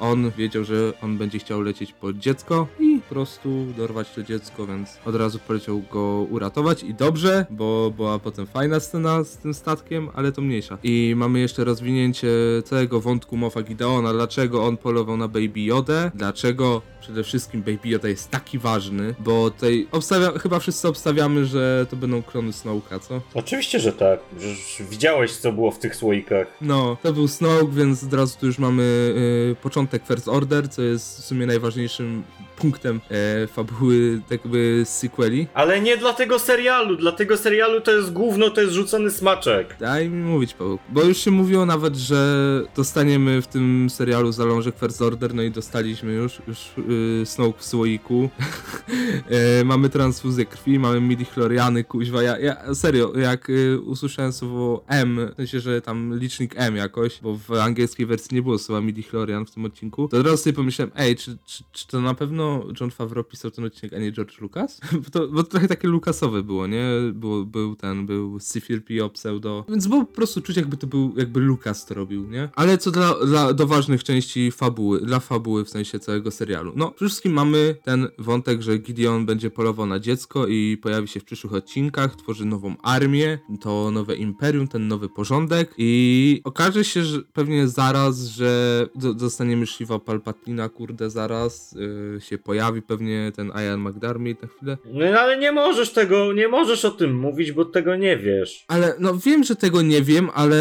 on 0.00 0.30
wiedział, 0.30 0.64
że 0.64 0.92
on 1.02 1.18
będzie 1.18 1.38
chciał 1.38 1.60
lecieć 1.60 1.92
po 1.92 2.12
dziecko 2.12 2.66
i 2.80 3.00
po 3.08 3.14
prostu 3.14 3.66
dorwać 3.76 4.10
to 4.10 4.22
dziecko, 4.22 4.66
więc 4.66 4.98
od 5.04 5.14
razu 5.14 5.38
poleciał 5.38 5.82
go 5.92 6.26
uratować 6.30 6.82
i 6.82 6.94
dobrze, 6.94 7.46
bo 7.50 7.92
była 7.96 8.18
potem 8.18 8.46
fajna 8.46 8.80
scena 8.80 9.24
z 9.24 9.36
tym 9.36 9.54
statkiem, 9.54 10.08
ale 10.14 10.32
to 10.32 10.42
mniejsza. 10.42 10.78
I 10.82 11.14
mamy 11.16 11.40
jeszcze 11.40 11.64
rozwinięcie 11.64 12.28
całego 12.64 13.00
wątku 13.00 13.09
Mofa 13.32 13.62
Gideona, 13.62 14.12
dlaczego 14.12 14.64
on 14.64 14.76
polował 14.76 15.16
na 15.16 15.28
Baby 15.28 15.60
Yodę, 15.60 16.10
dlaczego 16.14 16.82
przede 17.00 17.24
wszystkim 17.24 17.62
Baby 17.62 17.88
Yoda 17.88 18.08
jest 18.08 18.30
taki 18.30 18.58
ważny, 18.58 19.14
bo 19.18 19.50
tutaj 19.50 19.86
obstawia, 19.92 20.38
chyba 20.38 20.58
wszyscy 20.58 20.88
obstawiamy, 20.88 21.46
że 21.46 21.86
to 21.90 21.96
będą 21.96 22.22
klony 22.22 22.52
Snowka, 22.52 22.98
co? 22.98 23.20
Oczywiście, 23.34 23.80
że 23.80 23.92
tak. 23.92 24.20
Już 24.40 24.82
widziałeś, 24.90 25.36
co 25.36 25.52
było 25.52 25.70
w 25.70 25.78
tych 25.78 25.96
słoikach. 25.96 26.46
No, 26.60 26.96
to 27.02 27.12
był 27.12 27.28
Snoke, 27.28 27.72
więc 27.72 28.04
od 28.04 28.14
razu 28.14 28.36
tu 28.40 28.46
już 28.46 28.58
mamy 28.58 28.82
y, 29.52 29.56
początek 29.62 30.06
First 30.06 30.28
Order, 30.28 30.70
co 30.70 30.82
jest 30.82 31.20
w 31.20 31.24
sumie 31.24 31.46
najważniejszym 31.46 32.22
punktem 32.60 33.00
e, 33.10 33.46
fabuły, 33.46 34.20
jakby 34.30 34.82
sequeli. 34.84 35.46
Ale 35.54 35.80
nie 35.80 35.96
dla 35.96 36.12
tego 36.12 36.38
serialu. 36.38 36.96
Dla 36.96 37.12
tego 37.12 37.36
serialu 37.36 37.80
to 37.80 37.92
jest 37.92 38.12
gówno, 38.12 38.50
to 38.50 38.60
jest 38.60 38.72
rzucony 38.72 39.10
smaczek. 39.10 39.76
Daj 39.80 40.08
mi 40.08 40.22
mówić, 40.22 40.54
Paweł. 40.54 40.78
Bo 40.88 41.02
już 41.02 41.18
się 41.18 41.30
mówiło 41.30 41.66
nawet, 41.66 41.96
że 41.96 42.20
dostaniemy 42.76 43.42
w 43.42 43.46
tym 43.46 43.90
serialu 43.90 44.32
zalążek 44.32 44.74
First 44.80 45.02
Order, 45.02 45.34
no 45.34 45.42
i 45.42 45.50
dostaliśmy 45.50 46.12
już, 46.12 46.38
już 46.48 46.70
yy, 46.88 47.26
Snoke 47.26 47.58
w 47.58 47.64
słoiku. 47.64 48.30
e, 49.60 49.64
mamy 49.64 49.88
transfuzję 49.88 50.46
krwi, 50.46 50.78
mamy 50.78 51.00
midichloriany, 51.00 51.84
kuźwa. 51.84 52.22
Ja, 52.22 52.38
ja 52.38 52.74
serio, 52.74 53.12
jak 53.18 53.50
y, 53.50 53.80
usłyszałem 53.80 54.32
słowo 54.32 54.84
M, 54.88 55.28
w 55.32 55.36
sensie, 55.36 55.60
że 55.60 55.80
tam 55.80 56.18
licznik 56.18 56.54
M 56.56 56.76
jakoś, 56.76 57.20
bo 57.20 57.36
w 57.36 57.52
angielskiej 57.52 58.06
wersji 58.06 58.34
nie 58.34 58.42
było 58.42 58.58
słowa 58.58 58.80
midichlorian 58.80 59.46
w 59.46 59.50
tym 59.50 59.64
odcinku, 59.64 60.08
to 60.08 60.18
od 60.18 60.26
razu 60.26 60.36
sobie 60.36 60.54
pomyślałem, 60.54 60.92
ej, 60.96 61.16
czy, 61.16 61.36
czy, 61.46 61.64
czy 61.72 61.86
to 61.86 62.00
na 62.00 62.14
pewno 62.14 62.49
John 62.80 62.90
Favreau 62.90 63.24
pisał 63.24 63.50
ten 63.50 63.64
odcinek, 63.64 63.92
a 63.92 63.98
nie 63.98 64.12
George 64.12 64.40
Lucas? 64.40 64.80
Bo 65.04 65.10
to, 65.10 65.28
bo 65.28 65.42
to 65.42 65.50
trochę 65.50 65.68
takie 65.68 65.88
Lucasowe 65.88 66.42
było, 66.42 66.66
nie? 66.66 66.86
Było, 67.12 67.44
był 67.44 67.76
ten, 67.76 68.06
był 68.06 68.40
C-3PO 68.40 69.10
pseudo, 69.10 69.64
więc 69.68 69.86
było 69.86 70.04
po 70.04 70.14
prostu 70.14 70.40
czuć 70.40 70.56
jakby 70.56 70.76
to 70.76 70.86
był, 70.86 71.14
jakby 71.16 71.40
Lucas 71.40 71.86
to 71.86 71.94
robił, 71.94 72.30
nie? 72.30 72.48
Ale 72.54 72.78
co 72.78 72.90
dla, 72.90 73.14
dla, 73.26 73.52
do 73.52 73.66
ważnych 73.66 74.04
części 74.04 74.50
fabuły, 74.50 75.00
dla 75.00 75.20
fabuły 75.20 75.64
w 75.64 75.70
sensie 75.70 75.98
całego 75.98 76.30
serialu. 76.30 76.72
No, 76.76 76.90
przede 76.90 77.08
wszystkim 77.08 77.32
mamy 77.32 77.76
ten 77.84 78.08
wątek, 78.18 78.62
że 78.62 78.78
Gideon 78.78 79.26
będzie 79.26 79.50
polował 79.50 79.86
na 79.86 80.00
dziecko 80.00 80.46
i 80.46 80.78
pojawi 80.82 81.08
się 81.08 81.20
w 81.20 81.24
przyszłych 81.24 81.54
odcinkach, 81.54 82.16
tworzy 82.16 82.44
nową 82.44 82.76
armię, 82.82 83.38
to 83.60 83.90
nowe 83.90 84.16
imperium, 84.16 84.68
ten 84.68 84.88
nowy 84.88 85.08
porządek 85.08 85.74
i 85.78 86.40
okaże 86.44 86.84
się, 86.84 87.04
że 87.04 87.22
pewnie 87.32 87.68
zaraz, 87.68 88.24
że 88.24 88.86
do, 88.94 89.14
dostaniemy 89.14 89.66
Shiva 89.66 89.98
Palpatina, 89.98 90.68
kurde, 90.68 91.10
zaraz 91.10 91.72
yy, 91.72 92.20
się 92.20 92.38
pojawi 92.44 92.82
pewnie 92.82 93.32
ten 93.36 93.52
Ian 93.64 93.80
McDermott 93.80 94.42
na 94.42 94.48
chwilę. 94.48 94.76
No 94.84 95.20
ale 95.20 95.38
nie 95.38 95.52
możesz 95.52 95.92
tego, 95.92 96.32
nie 96.32 96.48
możesz 96.48 96.84
o 96.84 96.90
tym 96.90 97.18
mówić, 97.18 97.52
bo 97.52 97.64
tego 97.64 97.96
nie 97.96 98.16
wiesz. 98.16 98.64
Ale 98.68 98.94
no 98.98 99.16
wiem, 99.16 99.44
że 99.44 99.56
tego 99.56 99.82
nie 99.82 100.02
wiem, 100.02 100.30
ale 100.34 100.56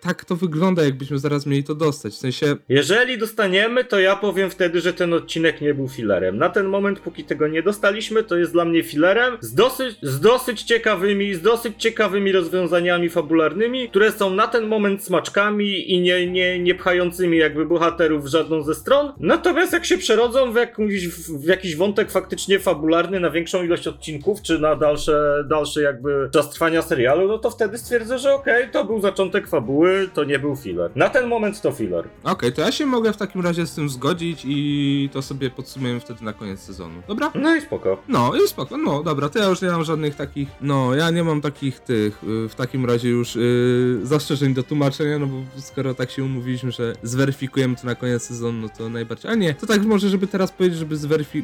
tak 0.00 0.24
to 0.24 0.36
wygląda, 0.36 0.84
jakbyśmy 0.84 1.18
zaraz 1.18 1.46
mieli 1.46 1.64
to 1.64 1.74
dostać. 1.74 2.12
W 2.12 2.16
sensie, 2.16 2.56
Jeżeli 2.68 3.18
dostaniemy, 3.18 3.84
to 3.84 4.00
ja 4.00 4.16
powiem 4.16 4.50
wtedy, 4.50 4.80
że 4.80 4.92
ten 4.92 5.12
odcinek 5.12 5.60
nie 5.60 5.74
był 5.74 5.88
filerem. 5.88 6.38
Na 6.38 6.48
ten 6.48 6.66
moment, 6.66 7.00
póki 7.00 7.24
tego 7.24 7.48
nie 7.48 7.62
dostaliśmy, 7.62 8.22
to 8.22 8.36
jest 8.36 8.52
dla 8.52 8.64
mnie 8.64 8.82
filerem 8.82 9.36
z 9.40 9.54
dosyć, 9.54 9.96
z 10.02 10.20
dosyć 10.20 10.62
ciekawymi, 10.62 11.34
z 11.34 11.42
dosyć 11.42 11.74
ciekawymi 11.78 12.32
rozwiązaniami 12.32 13.08
fabularnymi, 13.08 13.88
które 13.88 14.12
są 14.12 14.30
na 14.30 14.46
ten 14.46 14.66
moment 14.66 15.04
smaczkami 15.04 15.92
i 15.92 16.00
nie, 16.00 16.26
nie, 16.26 16.58
nie 16.58 16.74
pchającymi 16.74 17.38
jakby 17.38 17.66
bohaterów 17.66 18.24
w 18.24 18.28
żadną 18.28 18.62
ze 18.62 18.74
stron. 18.74 19.12
Natomiast 19.20 19.72
jak 19.72 19.84
się 19.84 19.98
przerodzą 19.98 20.52
w 20.52 20.56
jakiś, 21.04 21.18
w 21.28 21.44
jakiś 21.44 21.76
wątek 21.76 22.10
faktycznie 22.10 22.58
fabularny 22.58 23.20
na 23.20 23.30
większą 23.30 23.62
ilość 23.64 23.88
odcinków, 23.88 24.42
czy 24.42 24.58
na 24.58 24.76
dalsze, 24.76 25.44
dalsze 25.48 25.82
jakby 25.82 26.28
czas 26.32 26.50
trwania 26.50 26.82
serialu, 26.82 27.28
no 27.28 27.38
to 27.38 27.50
wtedy 27.50 27.78
stwierdzę, 27.78 28.18
że 28.18 28.34
okej, 28.34 28.70
to 28.70 28.84
był 28.84 29.00
zaczątek 29.00 29.48
fabuły, 29.48 30.08
to 30.14 30.24
nie 30.24 30.38
był 30.38 30.56
filler. 30.56 30.90
Na 30.94 31.08
ten 31.08 31.26
moment 31.26 31.60
to 31.60 31.72
filler. 31.72 32.04
okej, 32.24 32.52
to 32.52 32.60
ja 32.60 32.72
się 32.72 32.86
mogę 32.86 33.12
w 33.12 33.16
takim 33.16 33.40
razie 33.40 33.66
z 33.66 33.74
tym 33.74 33.88
zgodzić 33.88 34.42
i 34.44 35.10
to 35.12 35.22
sobie 35.22 35.50
podsumujemy 35.50 36.00
wtedy 36.00 36.24
na 36.24 36.32
koniec 36.32 36.60
sezonu. 36.60 37.02
Dobra? 37.08 37.32
No 37.34 37.56
i 37.56 37.60
spoko. 37.60 38.02
No 38.08 38.32
i 38.44 38.48
spoko, 38.48 38.76
no 38.76 39.02
dobra, 39.02 39.28
to 39.28 39.38
ja 39.38 39.44
już 39.48 39.62
nie 39.62 39.68
mam 39.68 39.84
żadnych 39.84 40.14
takich, 40.14 40.48
no 40.60 40.94
ja 40.94 41.10
nie 41.10 41.24
mam 41.24 41.40
takich 41.40 41.80
tych, 41.80 42.24
y, 42.24 42.48
w 42.48 42.54
takim 42.54 42.86
razie 42.86 43.08
już 43.08 43.36
y, 43.36 44.00
zastrzeżeń 44.02 44.54
do 44.54 44.62
tłumaczenia, 44.62 45.18
no 45.18 45.26
bo 45.26 45.60
skoro 45.60 45.94
tak 45.94 46.10
się 46.10 46.24
umówiliśmy, 46.24 46.72
że 46.72 46.92
zweryfikujemy 47.02 47.76
to 47.76 47.86
na 47.86 47.94
koniec 47.94 48.22
sezonu, 48.22 48.60
no 48.62 48.68
to 48.78 48.88
najbardziej, 48.88 49.30
a 49.30 49.34
nie, 49.34 49.54
to 49.54 49.66
tak 49.66 49.82
może, 49.84 50.08
żeby 50.08 50.26
teraz 50.26 50.52
powiedzieć, 50.52 50.75
żeby 50.76 50.96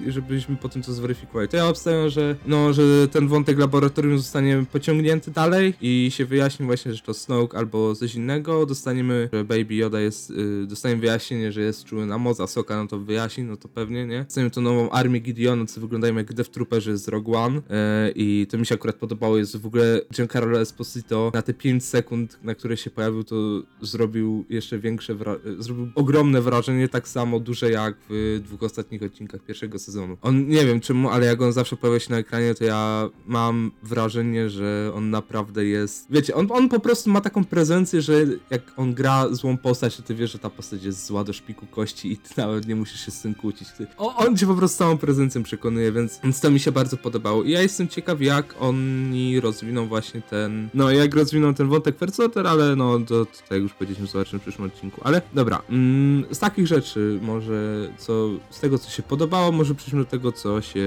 żebyśmy 0.09 0.57
po 0.57 0.69
tym 0.69 0.83
to 0.83 0.93
zweryfikowali, 0.93 1.49
to 1.49 1.57
ja 1.57 1.69
obstawiam, 1.69 2.09
że 2.09 2.37
no, 2.47 2.73
że 2.73 3.09
ten 3.09 3.29
wątek 3.29 3.59
laboratorium 3.59 4.19
zostanie 4.19 4.65
pociągnięty 4.73 5.31
dalej 5.31 5.75
i 5.81 6.11
się 6.11 6.25
wyjaśni 6.25 6.67
właśnie, 6.67 6.95
że 6.95 7.03
to 7.03 7.15
Snoke 7.15 7.59
albo 7.59 7.95
coś 7.95 8.15
innego, 8.15 8.67
dostaniemy, 8.67 9.29
że 9.33 9.45
Baby 9.45 9.75
Yoda 9.75 10.01
jest, 10.01 10.31
y, 10.31 10.67
dostaniemy 10.67 11.01
wyjaśnienie, 11.01 11.53
że 11.53 11.61
jest 11.61 11.85
czuły 11.85 12.07
na 12.07 12.19
moc, 12.19 12.41
a 12.41 12.47
Soka 12.47 12.77
no 12.77 12.87
to 12.87 12.99
wyjaśni, 12.99 13.45
no 13.45 13.57
to 13.57 13.69
pewnie, 13.69 14.07
nie? 14.07 14.25
Dostaniemy 14.25 14.51
tą 14.51 14.61
nową 14.61 14.91
armię 14.91 15.21
Gideona, 15.21 15.67
co 15.67 15.81
wyglądają 15.81 16.17
jak 16.17 16.35
Death 16.35 16.51
Trooperzy 16.51 16.97
z 16.97 17.09
Rogue 17.09 17.35
One 17.35 17.61
e, 17.71 18.11
i 18.15 18.47
to 18.51 18.59
mi 18.59 18.67
się 18.67 18.75
akurat 18.75 18.97
podobało, 18.97 19.39
jest 19.39 19.57
w 19.57 19.67
ogóle 19.67 20.01
Giancarlo 20.15 20.61
Esposito 20.61 21.31
na 21.35 21.43
te 21.43 21.55
5 21.55 21.85
sekund, 21.85 22.39
na 22.43 22.55
które 22.55 22.77
się 22.77 22.91
pojawił, 22.91 23.25
to 23.25 23.63
zrobił 23.81 24.45
jeszcze 24.49 24.79
większe, 24.79 25.17
zrobił 25.59 25.89
ogromne 25.95 26.41
wrażenie, 26.41 26.89
tak 26.89 27.09
samo 27.09 27.41
duże 27.41 27.71
jak 27.71 27.97
w 28.11 28.41
dwóch 28.45 28.63
ostatnich 28.63 29.03
odcinkach 29.03 29.22
pierwszego 29.29 29.79
sezonu. 29.79 30.17
On, 30.23 30.49
nie 30.49 30.67
wiem 30.67 30.81
czemu, 30.81 31.11
ale 31.11 31.27
jak 31.27 31.43
on 31.43 31.53
zawsze 31.53 31.77
pojawia 31.77 32.01
się 32.01 32.11
na 32.11 32.19
ekranie, 32.19 32.55
to 32.55 32.65
ja 32.65 33.09
mam 33.27 33.71
wrażenie, 33.83 34.51
że 34.51 34.93
on 34.95 35.11
naprawdę 35.11 35.65
jest, 35.65 36.07
wiecie, 36.11 36.35
on, 36.35 36.49
on 36.51 36.69
po 36.69 36.81
prostu 36.81 37.11
ma 37.11 37.21
taką 37.21 37.45
prezencję, 37.45 38.03
że 38.03 38.15
jak 38.51 38.63
on 38.77 38.95
gra 38.95 39.29
złą 39.31 39.57
postać, 39.57 39.97
to 39.97 40.03
ty 40.03 40.15
wiesz, 40.15 40.33
że 40.33 40.39
ta 40.39 40.51
postać 40.51 40.85
jest 40.85 41.07
zła 41.07 41.25
do 41.25 41.33
szpiku 41.33 41.67
kości 41.67 42.13
i 42.13 42.17
ty 42.17 42.31
nawet 42.43 42.67
nie 42.67 42.77
musisz 42.77 43.05
się 43.05 43.11
z 43.11 43.23
tym 43.23 43.35
kłócić. 43.35 43.69
Ty, 43.79 43.87
o, 43.99 44.17
on 44.17 44.37
cię 44.37 44.47
po 44.47 44.55
prostu 44.55 44.79
całą 44.79 44.99
prezencją 44.99 45.43
przekonuje, 45.43 45.93
więc, 45.93 46.21
więc 46.25 46.41
to 46.41 46.51
mi 46.51 46.61
się 46.61 46.73
bardzo 46.73 46.97
podobało. 46.97 47.43
I 47.43 47.51
ja 47.51 47.63
jestem 47.63 47.89
ciekaw, 47.89 48.21
jak 48.21 48.55
oni 48.61 49.41
rozwiną 49.41 49.89
właśnie 49.89 50.23
ten, 50.23 50.69
no 50.75 50.91
jak 50.91 51.15
rozwiną 51.15 51.55
ten 51.55 51.69
wątek 51.69 51.99
First 51.99 52.21
Order, 52.21 52.47
ale 52.47 52.77
no 52.77 52.99
to, 52.99 53.25
to 53.25 53.33
tak 53.49 53.59
już 53.59 53.73
powiedzieliśmy, 53.73 54.07
zobaczymy 54.07 54.41
w 54.41 54.43
przyszłym 54.43 54.67
odcinku. 54.67 55.01
Ale 55.05 55.23
dobra, 55.35 55.63
mm, 55.71 56.25
z 56.31 56.39
takich 56.39 56.67
rzeczy 56.67 57.19
może, 57.23 57.89
co, 57.99 58.31
z 58.51 58.61
tego 58.61 58.79
co 58.79 58.91
się 58.91 59.03
podobało, 59.13 59.53
może 59.53 59.75
przejdźmy 59.75 60.05
do 60.05 60.11
tego, 60.11 60.33
co 60.33 60.61
się 60.61 60.81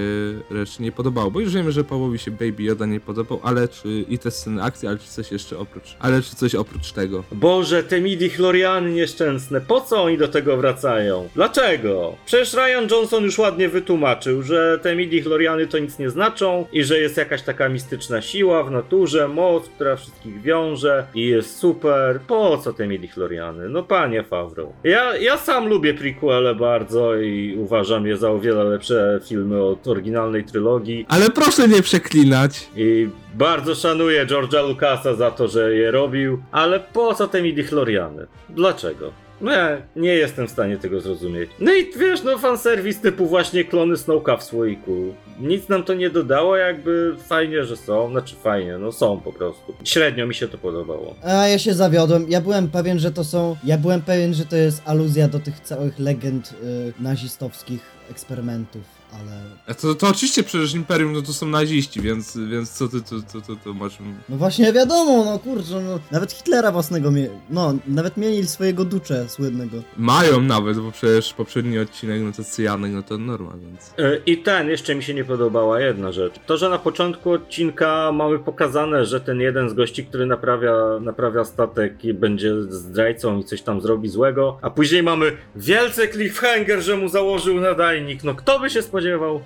reszcie 0.50 0.84
nie 0.84 0.92
podobało, 0.92 1.30
bo 1.30 1.40
już 1.40 1.54
wiemy, 1.54 1.72
że 1.72 1.84
Pawłowi 1.84 2.18
się 2.18 2.30
Baby 2.30 2.62
Yoda 2.62 2.86
nie 2.86 3.00
podobał, 3.00 3.40
ale 3.42 3.68
czy, 3.68 4.04
i 4.08 4.18
te 4.18 4.30
sceny 4.30 4.62
akcji, 4.62 4.88
ale 4.88 4.98
czy 4.98 5.08
coś 5.08 5.32
jeszcze 5.32 5.58
oprócz, 5.58 5.96
ale 5.98 6.22
czy 6.22 6.36
coś 6.36 6.54
oprócz 6.54 6.92
tego. 6.92 7.24
Boże, 7.32 7.82
te 7.82 8.00
midi-chloriany 8.00 8.92
nieszczęsne, 8.92 9.60
po 9.60 9.80
co 9.80 10.02
oni 10.02 10.18
do 10.18 10.28
tego 10.28 10.56
wracają? 10.56 11.28
Dlaczego? 11.34 12.14
Przecież 12.26 12.54
Ryan 12.54 12.88
Johnson 12.90 13.24
już 13.24 13.38
ładnie 13.38 13.68
wytłumaczył, 13.68 14.42
że 14.42 14.78
te 14.82 14.96
midi-chloriany 14.96 15.66
to 15.66 15.78
nic 15.78 15.98
nie 15.98 16.10
znaczą 16.10 16.66
i 16.72 16.84
że 16.84 16.98
jest 16.98 17.16
jakaś 17.16 17.42
taka 17.42 17.68
mistyczna 17.68 18.22
siła 18.22 18.62
w 18.62 18.70
naturze, 18.70 19.28
moc, 19.28 19.68
która 19.68 19.96
wszystkich 19.96 20.42
wiąże 20.42 21.06
i 21.14 21.26
jest 21.26 21.58
super. 21.58 22.20
Po 22.26 22.58
co 22.58 22.72
te 22.72 22.86
midi-chloriany? 22.86 23.68
No 23.68 23.82
panie 23.82 24.22
Favreau. 24.22 24.72
Ja, 24.84 25.16
ja 25.16 25.36
sam 25.38 25.68
lubię 25.68 25.94
prequele 25.94 26.54
bardzo 26.54 27.16
i 27.16 27.56
uważam 27.58 28.06
je 28.06 28.15
za 28.16 28.30
o 28.30 28.38
wiele 28.38 28.64
lepsze 28.64 29.20
filmy 29.28 29.62
od 29.62 29.86
oryginalnej 29.88 30.44
trylogii. 30.44 31.06
Ale 31.08 31.30
proszę 31.30 31.68
nie 31.68 31.82
przeklinać. 31.82 32.68
I 32.76 33.08
bardzo 33.34 33.74
szanuję 33.74 34.26
George'a 34.26 34.68
Lucasa 34.68 35.14
za 35.14 35.30
to, 35.30 35.48
że 35.48 35.74
je 35.74 35.90
robił, 35.90 36.42
ale 36.52 36.80
po 36.80 37.14
co 37.14 37.28
te 37.28 37.42
midi-chloriany? 37.42 38.26
Dlaczego? 38.48 39.12
No 39.40 39.52
ja 39.52 39.78
nie 39.96 40.14
jestem 40.14 40.46
w 40.46 40.50
stanie 40.50 40.76
tego 40.76 41.00
zrozumieć. 41.00 41.50
No 41.60 41.74
i 41.74 41.92
wiesz, 41.98 42.22
no 42.22 42.38
fanserwis 42.38 43.00
typu 43.00 43.26
właśnie 43.26 43.64
klony 43.64 43.96
Snowka 43.96 44.36
w 44.36 44.44
słoiku. 44.44 45.14
Nic 45.40 45.68
nam 45.68 45.82
to 45.82 45.94
nie 45.94 46.10
dodało, 46.10 46.56
jakby 46.56 47.16
fajnie, 47.28 47.64
że 47.64 47.76
są. 47.76 48.10
Znaczy 48.10 48.34
fajnie, 48.42 48.78
no 48.78 48.92
są 48.92 49.20
po 49.20 49.32
prostu. 49.32 49.74
Średnio 49.84 50.26
mi 50.26 50.34
się 50.34 50.48
to 50.48 50.58
podobało. 50.58 51.14
A 51.22 51.48
ja 51.48 51.58
się 51.58 51.74
zawiodłem. 51.74 52.26
Ja 52.28 52.40
byłem 52.40 52.68
pewien, 52.68 52.98
że 52.98 53.10
to 53.10 53.24
są. 53.24 53.56
Ja 53.64 53.78
byłem 53.78 54.02
pewien, 54.02 54.34
że 54.34 54.44
to 54.44 54.56
jest 54.56 54.82
aluzja 54.84 55.28
do 55.28 55.38
tych 55.38 55.60
całych 55.60 55.98
legend 55.98 56.54
y, 56.98 57.02
nazistowskich 57.02 57.95
eksperymentów, 58.10 58.95
ale. 59.12 59.46
A 59.66 59.74
to, 59.74 59.94
to 59.94 60.08
oczywiście 60.08 60.42
przecież 60.42 60.74
Imperium 60.74 61.12
no 61.12 61.22
to 61.22 61.32
są 61.32 61.46
naziści, 61.46 62.00
więc, 62.00 62.38
więc 62.50 62.70
co 62.70 62.88
ty 62.88 63.00
to, 63.02 63.16
to, 63.32 63.40
to, 63.40 63.56
to 63.64 63.74
masz... 63.74 63.98
No 64.28 64.36
właśnie 64.36 64.72
wiadomo, 64.72 65.24
no 65.24 65.38
kurczę, 65.38 65.80
no. 65.80 65.98
Nawet 66.10 66.32
Hitlera 66.32 66.72
własnego 66.72 67.10
mie... 67.10 67.28
No, 67.50 67.74
nawet 67.86 68.16
mieli 68.16 68.46
swojego 68.46 68.84
ducze 68.84 69.28
słynnego. 69.28 69.76
Mają 69.96 70.40
nawet, 70.40 70.78
bo 70.78 70.92
przecież 70.92 71.32
poprzedni 71.32 71.78
odcinek, 71.78 72.22
no 72.22 72.32
to 72.32 72.44
Cyjanek, 72.44 72.92
no 72.92 73.02
to 73.02 73.18
norma, 73.18 73.52
więc... 73.60 73.94
E, 73.98 74.16
I 74.26 74.38
ten, 74.38 74.68
jeszcze 74.68 74.94
mi 74.94 75.02
się 75.02 75.14
nie 75.14 75.24
podobała 75.24 75.80
jedna 75.80 76.12
rzecz. 76.12 76.34
To, 76.46 76.56
że 76.56 76.68
na 76.68 76.78
początku 76.78 77.30
odcinka 77.30 78.12
mamy 78.12 78.38
pokazane, 78.38 79.04
że 79.04 79.20
ten 79.20 79.40
jeden 79.40 79.70
z 79.70 79.74
gości, 79.74 80.06
który 80.06 80.26
naprawia, 80.26 80.74
naprawia 81.00 81.44
statek 81.44 82.04
i 82.04 82.14
będzie 82.14 82.62
zdrajcą 82.62 83.38
i 83.38 83.44
coś 83.44 83.62
tam 83.62 83.80
zrobi 83.80 84.08
złego, 84.08 84.58
a 84.62 84.70
później 84.70 85.02
mamy 85.02 85.32
wielce 85.56 86.08
cliffhanger, 86.08 86.80
że 86.80 86.96
mu 86.96 87.08
założył 87.08 87.60
nadajnik. 87.60 88.24
No 88.24 88.34
kto 88.34 88.60
by 88.60 88.70
się 88.70 88.82
spodziewał? 88.82 88.95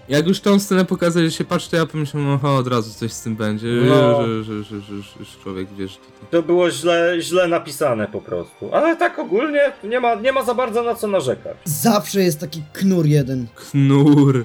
Jak 0.09 0.26
już 0.26 0.40
tą 0.40 0.59
scenę 0.61 0.85
pokazać, 0.85 1.25
że 1.25 1.30
się 1.30 1.45
patrzy, 1.45 1.71
to 1.71 1.76
ja 1.76 1.87
pomyślałem, 1.87 2.28
oho, 2.30 2.57
od 2.57 2.66
razu 2.69 2.95
coś 2.95 3.12
z 3.12 3.23
tym 3.23 3.37
będzie, 3.37 3.66
No. 3.66 4.23
że, 4.26 4.45
że, 4.45 4.62
że, 4.64 4.80
że, 4.80 4.80
że, 4.80 5.25
że 5.25 5.42
człowiek 5.42 5.69
wie, 5.75 5.88
że 5.88 5.97
to... 5.97 6.02
To 6.30 6.42
było 6.42 6.71
źle, 6.71 7.16
źle 7.21 7.49
napisane 7.49 8.07
po 8.09 8.21
prostu. 8.21 8.75
Ale 8.75 8.97
tak 8.97 9.19
ogólnie 9.19 9.73
nie 9.85 10.00
ma, 10.00 10.14
nie 10.14 10.33
ma 10.33 10.45
za 10.45 10.54
bardzo 10.54 10.83
na 10.83 10.95
co 10.95 11.07
narzekać. 11.07 11.57
Zawsze 11.64 12.21
jest 12.23 12.40
taki 12.40 12.62
knur 12.73 13.07
jeden. 13.07 13.47
Knur. 13.71 14.45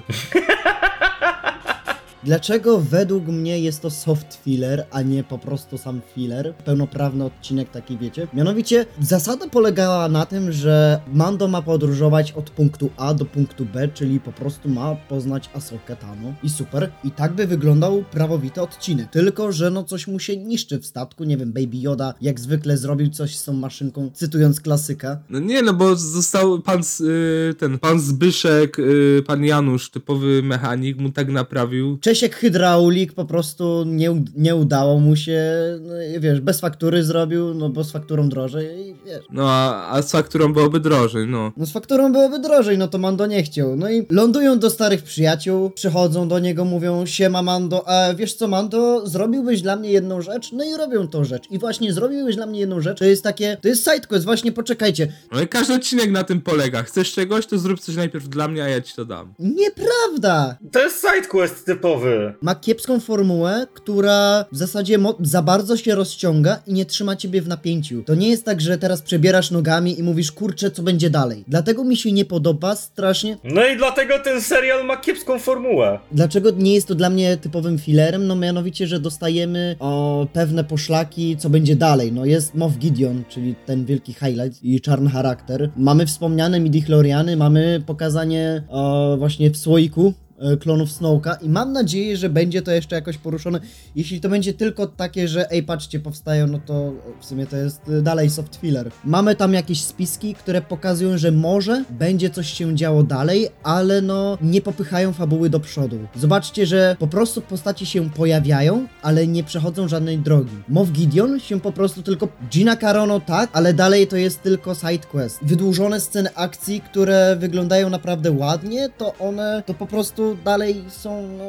Dlaczego 2.24 2.78
według 2.80 3.26
mnie 3.26 3.58
jest 3.60 3.82
to 3.82 3.90
soft 3.90 4.40
filler, 4.44 4.86
a 4.90 5.02
nie 5.02 5.24
po 5.24 5.38
prostu 5.38 5.78
sam 5.78 6.00
filler? 6.14 6.54
Pełnoprawny 6.64 7.24
odcinek 7.24 7.70
taki, 7.70 7.98
wiecie? 7.98 8.28
Mianowicie 8.34 8.86
zasada 9.00 9.48
polegała 9.48 10.08
na 10.08 10.26
tym, 10.26 10.52
że 10.52 11.00
Mando 11.12 11.48
ma 11.48 11.62
podróżować 11.62 12.32
od 12.32 12.50
punktu 12.50 12.90
A 12.96 13.14
do 13.14 13.24
punktu 13.24 13.64
B, 13.74 13.88
czyli 13.88 14.20
po 14.20 14.32
prostu 14.32 14.68
ma 14.68 14.94
poznać 15.08 15.50
Asokę 15.54 15.96
Tano 15.96 16.34
i 16.42 16.50
super. 16.50 16.90
I 17.04 17.10
tak 17.10 17.32
by 17.32 17.46
wyglądał 17.46 18.04
prawowity 18.10 18.62
odcinek. 18.62 19.10
Tylko, 19.10 19.52
że 19.52 19.70
no 19.70 19.84
coś 19.84 20.06
mu 20.06 20.18
się 20.18 20.36
niszczy 20.36 20.78
w 20.78 20.86
statku, 20.86 21.24
nie 21.24 21.36
wiem, 21.36 21.52
Baby 21.52 21.76
Yoda 21.76 22.14
jak 22.20 22.40
zwykle 22.40 22.76
zrobił 22.76 23.10
coś 23.10 23.36
z 23.36 23.44
tą 23.44 23.52
maszynką, 23.52 24.10
cytując 24.14 24.60
klasyka. 24.60 25.18
No 25.30 25.38
nie, 25.38 25.62
no 25.62 25.74
bo 25.74 25.96
został 25.96 26.60
pan, 26.62 26.84
z- 26.84 27.00
y, 27.00 27.54
ten, 27.58 27.78
pan 27.78 28.00
Zbyszek, 28.00 28.78
y, 28.78 29.22
pan 29.26 29.44
Janusz, 29.44 29.90
typowy 29.90 30.42
mechanik, 30.42 30.98
mu 30.98 31.10
tak 31.10 31.28
naprawił. 31.28 31.96
Wcześniej 31.96 32.15
Grzesiek 32.16 32.36
Hydraulik 32.36 33.12
po 33.12 33.24
prostu 33.24 33.84
nie, 33.86 34.22
nie 34.36 34.56
udało 34.56 35.00
mu 35.00 35.16
się, 35.16 35.42
no 35.80 36.02
i 36.02 36.20
wiesz, 36.20 36.40
bez 36.40 36.60
faktury 36.60 37.04
zrobił, 37.04 37.54
no 37.54 37.68
bo 37.68 37.84
z 37.84 37.92
fakturą 37.92 38.28
drożej 38.28 38.88
i 38.88 38.94
wiesz. 39.06 39.24
No 39.30 39.50
a, 39.50 39.90
a 39.90 40.02
z 40.02 40.12
fakturą 40.12 40.52
byłoby 40.52 40.80
drożej, 40.80 41.26
no. 41.28 41.52
No 41.56 41.66
z 41.66 41.72
fakturą 41.72 42.12
byłoby 42.12 42.38
drożej, 42.38 42.78
no 42.78 42.88
to 42.88 42.98
Mando 42.98 43.26
nie 43.26 43.42
chciał. 43.42 43.76
No 43.76 43.90
i 43.90 44.06
lądują 44.10 44.58
do 44.58 44.70
starych 44.70 45.02
przyjaciół, 45.02 45.70
przychodzą 45.70 46.28
do 46.28 46.38
niego, 46.38 46.64
mówią 46.64 47.06
siema 47.06 47.42
Mando, 47.42 47.88
a 47.88 48.14
wiesz 48.14 48.34
co 48.34 48.48
Mando, 48.48 49.06
zrobiłbyś 49.06 49.62
dla 49.62 49.76
mnie 49.76 49.90
jedną 49.90 50.22
rzecz? 50.22 50.52
No 50.52 50.64
i 50.64 50.76
robią 50.76 51.08
tą 51.08 51.24
rzecz. 51.24 51.50
I 51.50 51.58
właśnie 51.58 51.92
zrobiłbyś 51.92 52.36
dla 52.36 52.46
mnie 52.46 52.60
jedną 52.60 52.80
rzecz, 52.80 52.98
to 52.98 53.04
jest 53.04 53.22
takie, 53.22 53.56
to 53.62 53.68
jest 53.68 53.84
sidequest, 53.84 54.24
właśnie 54.24 54.52
poczekajcie. 54.52 55.12
No 55.32 55.42
i 55.42 55.48
każdy 55.48 55.74
odcinek 55.74 56.10
na 56.10 56.24
tym 56.24 56.40
polega. 56.40 56.82
Chcesz 56.82 57.12
czegoś, 57.12 57.46
to 57.46 57.58
zrób 57.58 57.80
coś 57.80 57.96
najpierw 57.96 58.28
dla 58.28 58.48
mnie, 58.48 58.64
a 58.64 58.68
ja 58.68 58.80
ci 58.80 58.94
to 58.94 59.04
dam. 59.04 59.34
Nieprawda! 59.38 60.56
To 60.72 60.80
jest 60.80 61.00
sidequest 61.00 61.66
typowy. 61.66 61.95
Ma 62.42 62.54
kiepską 62.54 63.00
formułę, 63.00 63.66
która 63.74 64.44
w 64.52 64.56
zasadzie 64.56 64.98
za 65.20 65.42
bardzo 65.42 65.76
się 65.76 65.94
rozciąga 65.94 66.58
i 66.66 66.72
nie 66.72 66.84
trzyma 66.84 67.16
ciebie 67.16 67.42
w 67.42 67.48
napięciu. 67.48 68.02
To 68.02 68.14
nie 68.14 68.28
jest 68.28 68.44
tak, 68.44 68.60
że 68.60 68.78
teraz 68.78 69.02
przebierasz 69.02 69.50
nogami 69.50 69.98
i 69.98 70.02
mówisz, 70.02 70.32
kurczę, 70.32 70.70
co 70.70 70.82
będzie 70.82 71.10
dalej. 71.10 71.44
Dlatego 71.48 71.84
mi 71.84 71.96
się 71.96 72.12
nie 72.12 72.24
podoba 72.24 72.76
strasznie. 72.76 73.36
No 73.44 73.66
i 73.66 73.76
dlatego 73.76 74.18
ten 74.18 74.42
serial 74.42 74.86
ma 74.86 74.96
kiepską 74.96 75.38
formułę. 75.38 75.98
Dlaczego 76.12 76.50
nie 76.50 76.74
jest 76.74 76.88
to 76.88 76.94
dla 76.94 77.10
mnie 77.10 77.36
typowym 77.36 77.78
fillerem? 77.78 78.26
No 78.26 78.36
mianowicie, 78.36 78.86
że 78.86 79.00
dostajemy 79.00 79.76
o, 79.78 80.26
pewne 80.32 80.64
poszlaki, 80.64 81.36
co 81.36 81.50
będzie 81.50 81.76
dalej. 81.76 82.12
No 82.12 82.24
jest 82.24 82.54
Moff 82.54 82.78
Gideon, 82.78 83.24
czyli 83.28 83.54
ten 83.66 83.84
wielki 83.84 84.12
highlight 84.12 84.64
i 84.64 84.80
czarny 84.80 85.10
charakter. 85.10 85.70
Mamy 85.76 86.06
wspomniane 86.06 86.60
midichloriany, 86.60 87.36
mamy 87.36 87.82
pokazanie 87.86 88.62
o, 88.68 89.16
właśnie 89.18 89.50
w 89.50 89.56
słoiku 89.56 90.14
klonów 90.60 90.92
Snowka 90.92 91.34
i 91.34 91.48
mam 91.48 91.72
nadzieję, 91.72 92.16
że 92.16 92.28
będzie 92.28 92.62
to 92.62 92.70
jeszcze 92.70 92.96
jakoś 92.96 93.18
poruszone. 93.18 93.60
Jeśli 93.96 94.20
to 94.20 94.28
będzie 94.28 94.54
tylko 94.54 94.86
takie, 94.86 95.28
że 95.28 95.50
ej, 95.50 95.62
patrzcie, 95.62 96.00
powstają, 96.00 96.46
no 96.46 96.58
to 96.66 96.92
w 97.20 97.26
sumie 97.26 97.46
to 97.46 97.56
jest 97.56 97.88
e, 97.88 98.02
dalej 98.02 98.30
soft 98.30 98.56
filler. 98.56 98.90
Mamy 99.04 99.34
tam 99.34 99.54
jakieś 99.54 99.84
spiski, 99.84 100.34
które 100.34 100.62
pokazują, 100.62 101.18
że 101.18 101.32
może 101.32 101.84
będzie 101.90 102.30
coś 102.30 102.52
się 102.52 102.76
działo 102.76 103.02
dalej, 103.02 103.48
ale 103.62 104.02
no 104.02 104.38
nie 104.42 104.60
popychają 104.60 105.12
fabuły 105.12 105.50
do 105.50 105.60
przodu. 105.60 105.98
Zobaczcie, 106.16 106.66
że 106.66 106.96
po 106.98 107.06
prostu 107.06 107.40
postaci 107.40 107.86
się 107.86 108.10
pojawiają, 108.10 108.86
ale 109.02 109.26
nie 109.26 109.44
przechodzą 109.44 109.88
żadnej 109.88 110.18
drogi. 110.18 110.56
Moff 110.68 110.92
Gideon 110.92 111.40
się 111.40 111.60
po 111.60 111.72
prostu 111.72 112.02
tylko... 112.02 112.28
Gina 112.50 112.76
Carano 112.76 113.20
tak, 113.20 113.50
ale 113.52 113.74
dalej 113.74 114.06
to 114.06 114.16
jest 114.16 114.42
tylko 114.42 114.74
side 114.74 115.06
quest. 115.10 115.38
Wydłużone 115.42 116.00
sceny 116.00 116.34
akcji, 116.34 116.80
które 116.80 117.36
wyglądają 117.36 117.90
naprawdę 117.90 118.30
ładnie, 118.30 118.88
to 118.98 119.14
one 119.18 119.62
to 119.66 119.74
po 119.74 119.86
prostu 119.86 120.25
dalej 120.34 120.84
są 120.88 121.28
no, 121.38 121.44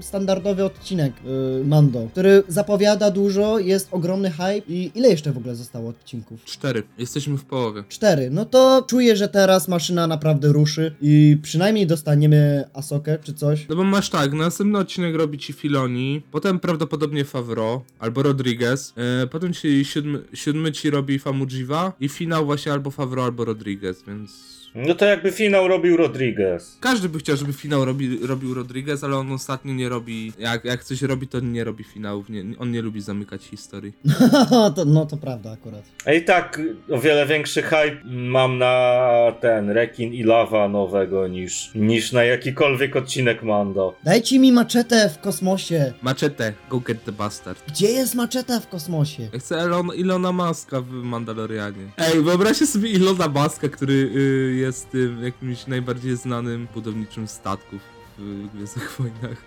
standardowy 0.00 0.64
odcinek 0.64 1.12
yy, 1.24 1.64
Mando, 1.64 2.08
który 2.12 2.42
zapowiada 2.48 3.10
dużo, 3.10 3.58
jest 3.58 3.88
ogromny 3.90 4.30
hype 4.30 4.62
i 4.68 4.90
ile 4.94 5.08
jeszcze 5.08 5.32
w 5.32 5.38
ogóle 5.38 5.54
zostało 5.54 5.88
odcinków? 5.88 6.44
Cztery. 6.44 6.82
Jesteśmy 6.98 7.38
w 7.38 7.44
połowie. 7.44 7.84
Cztery. 7.88 8.30
No 8.30 8.44
to 8.44 8.84
czuję, 8.88 9.16
że 9.16 9.28
teraz 9.28 9.68
maszyna 9.68 10.06
naprawdę 10.06 10.48
ruszy 10.48 10.94
i 11.00 11.36
przynajmniej 11.42 11.86
dostaniemy 11.86 12.64
Asokę 12.74 13.18
czy 13.22 13.34
coś. 13.34 13.68
No 13.68 13.76
bo 13.76 13.84
masz 13.84 14.10
tak, 14.10 14.32
następny 14.32 14.78
odcinek 14.78 15.14
robi 15.14 15.38
ci 15.38 15.52
Filoni, 15.52 16.22
potem 16.30 16.60
prawdopodobnie 16.60 17.24
Favreau 17.24 17.80
albo 17.98 18.22
Rodriguez, 18.22 18.94
e, 19.22 19.26
potem 19.26 19.52
ci 19.52 19.84
siódmy, 19.84 20.22
siódmy 20.34 20.72
ci 20.72 20.90
robi 20.90 21.18
Famujiwa 21.18 21.92
i 22.00 22.08
finał 22.08 22.46
właśnie 22.46 22.72
albo 22.72 22.90
Favreau 22.90 23.24
albo 23.24 23.44
Rodriguez, 23.44 24.02
więc... 24.06 24.56
No 24.74 24.94
to 24.94 25.04
jakby 25.04 25.32
finał 25.32 25.68
robił 25.68 25.96
Rodriguez. 25.96 26.78
Każdy 26.80 27.08
by 27.08 27.18
chciał, 27.18 27.36
żeby 27.36 27.52
finał 27.52 27.84
robi, 27.84 28.15
robił 28.22 28.54
Rodriguez, 28.54 29.04
ale 29.04 29.16
on 29.16 29.32
ostatnio 29.32 29.74
nie 29.74 29.88
robi. 29.88 30.32
Jak, 30.38 30.64
jak 30.64 30.84
coś 30.84 31.02
robi, 31.02 31.28
to 31.28 31.40
nie 31.40 31.64
robi 31.64 31.84
finałów. 31.84 32.28
Nie, 32.28 32.44
on 32.58 32.70
nie 32.70 32.82
lubi 32.82 33.00
zamykać 33.00 33.44
historii. 33.44 33.92
to, 34.76 34.84
no 34.84 35.06
to 35.06 35.16
prawda 35.16 35.52
akurat. 35.52 35.82
A 36.04 36.12
i 36.12 36.24
tak 36.24 36.60
o 36.90 36.98
wiele 36.98 37.26
większy 37.26 37.62
hype 37.62 37.96
mam 38.04 38.58
na 38.58 39.32
ten 39.40 39.70
rekin 39.70 40.14
i 40.14 40.22
lawa 40.22 40.68
nowego 40.68 41.28
niż, 41.28 41.70
niż 41.74 42.12
na 42.12 42.24
jakikolwiek 42.24 42.96
odcinek 42.96 43.42
Mando. 43.42 43.94
Dajcie 44.04 44.38
mi 44.38 44.52
maczetę 44.52 45.10
w 45.10 45.20
kosmosie. 45.20 45.92
Machete, 46.02 46.52
go 46.70 46.80
get 46.80 47.04
the 47.04 47.12
bastard. 47.12 47.62
Gdzie 47.68 47.88
jest 47.88 48.14
maczeta 48.14 48.60
w 48.60 48.68
kosmosie? 48.68 49.28
Ja 49.32 49.38
chcę 49.38 49.56
Elon, 49.56 49.90
Ilona 49.96 50.32
Maska 50.32 50.80
w 50.80 50.90
Mandalorianie. 50.90 51.86
Ej, 51.98 52.22
wyobraźcie 52.22 52.66
sobie 52.66 52.90
Ilona 52.90 53.28
Maska, 53.28 53.68
który 53.68 53.92
y, 53.92 54.56
jest 54.56 54.90
tym 54.90 55.22
jakimś 55.24 55.66
najbardziej 55.66 56.16
znanym 56.16 56.68
budowniczym 56.74 57.28
statków 57.28 57.96
w 58.18 58.48
Gwiezdnych 58.54 58.96
Wojnach. 58.98 59.42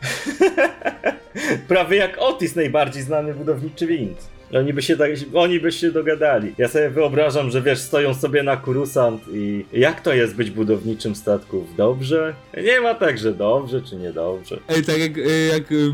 Prawie 1.67 1.97
jak 1.97 2.17
Otis, 2.19 2.55
najbardziej 2.55 3.03
znany 3.03 3.33
budowniczy 3.33 3.87
wind. 3.87 4.29
Oni 4.53 4.73
by, 4.73 4.81
się 4.81 4.97
tak, 4.97 5.09
oni 5.33 5.59
by 5.59 5.71
się 5.71 5.91
dogadali. 5.91 6.53
Ja 6.57 6.67
sobie 6.67 6.89
wyobrażam, 6.89 7.51
że 7.51 7.61
wiesz, 7.61 7.79
stoją 7.79 8.13
sobie 8.13 8.43
na 8.43 8.57
kurusant 8.57 9.21
i 9.33 9.65
jak 9.73 10.01
to 10.01 10.13
jest 10.13 10.35
być 10.35 10.51
budowniczym 10.51 11.15
statków? 11.15 11.75
Dobrze? 11.75 12.33
Nie 12.63 12.81
ma 12.81 12.95
tak, 12.95 13.17
że 13.17 13.33
dobrze 13.33 13.81
czy 13.81 13.95
niedobrze. 13.95 14.59
Ej, 14.69 14.83
tak 14.83 14.97
jak, 14.97 15.17
y, 15.17 15.49
jak 15.53 15.71
y, 15.71 15.91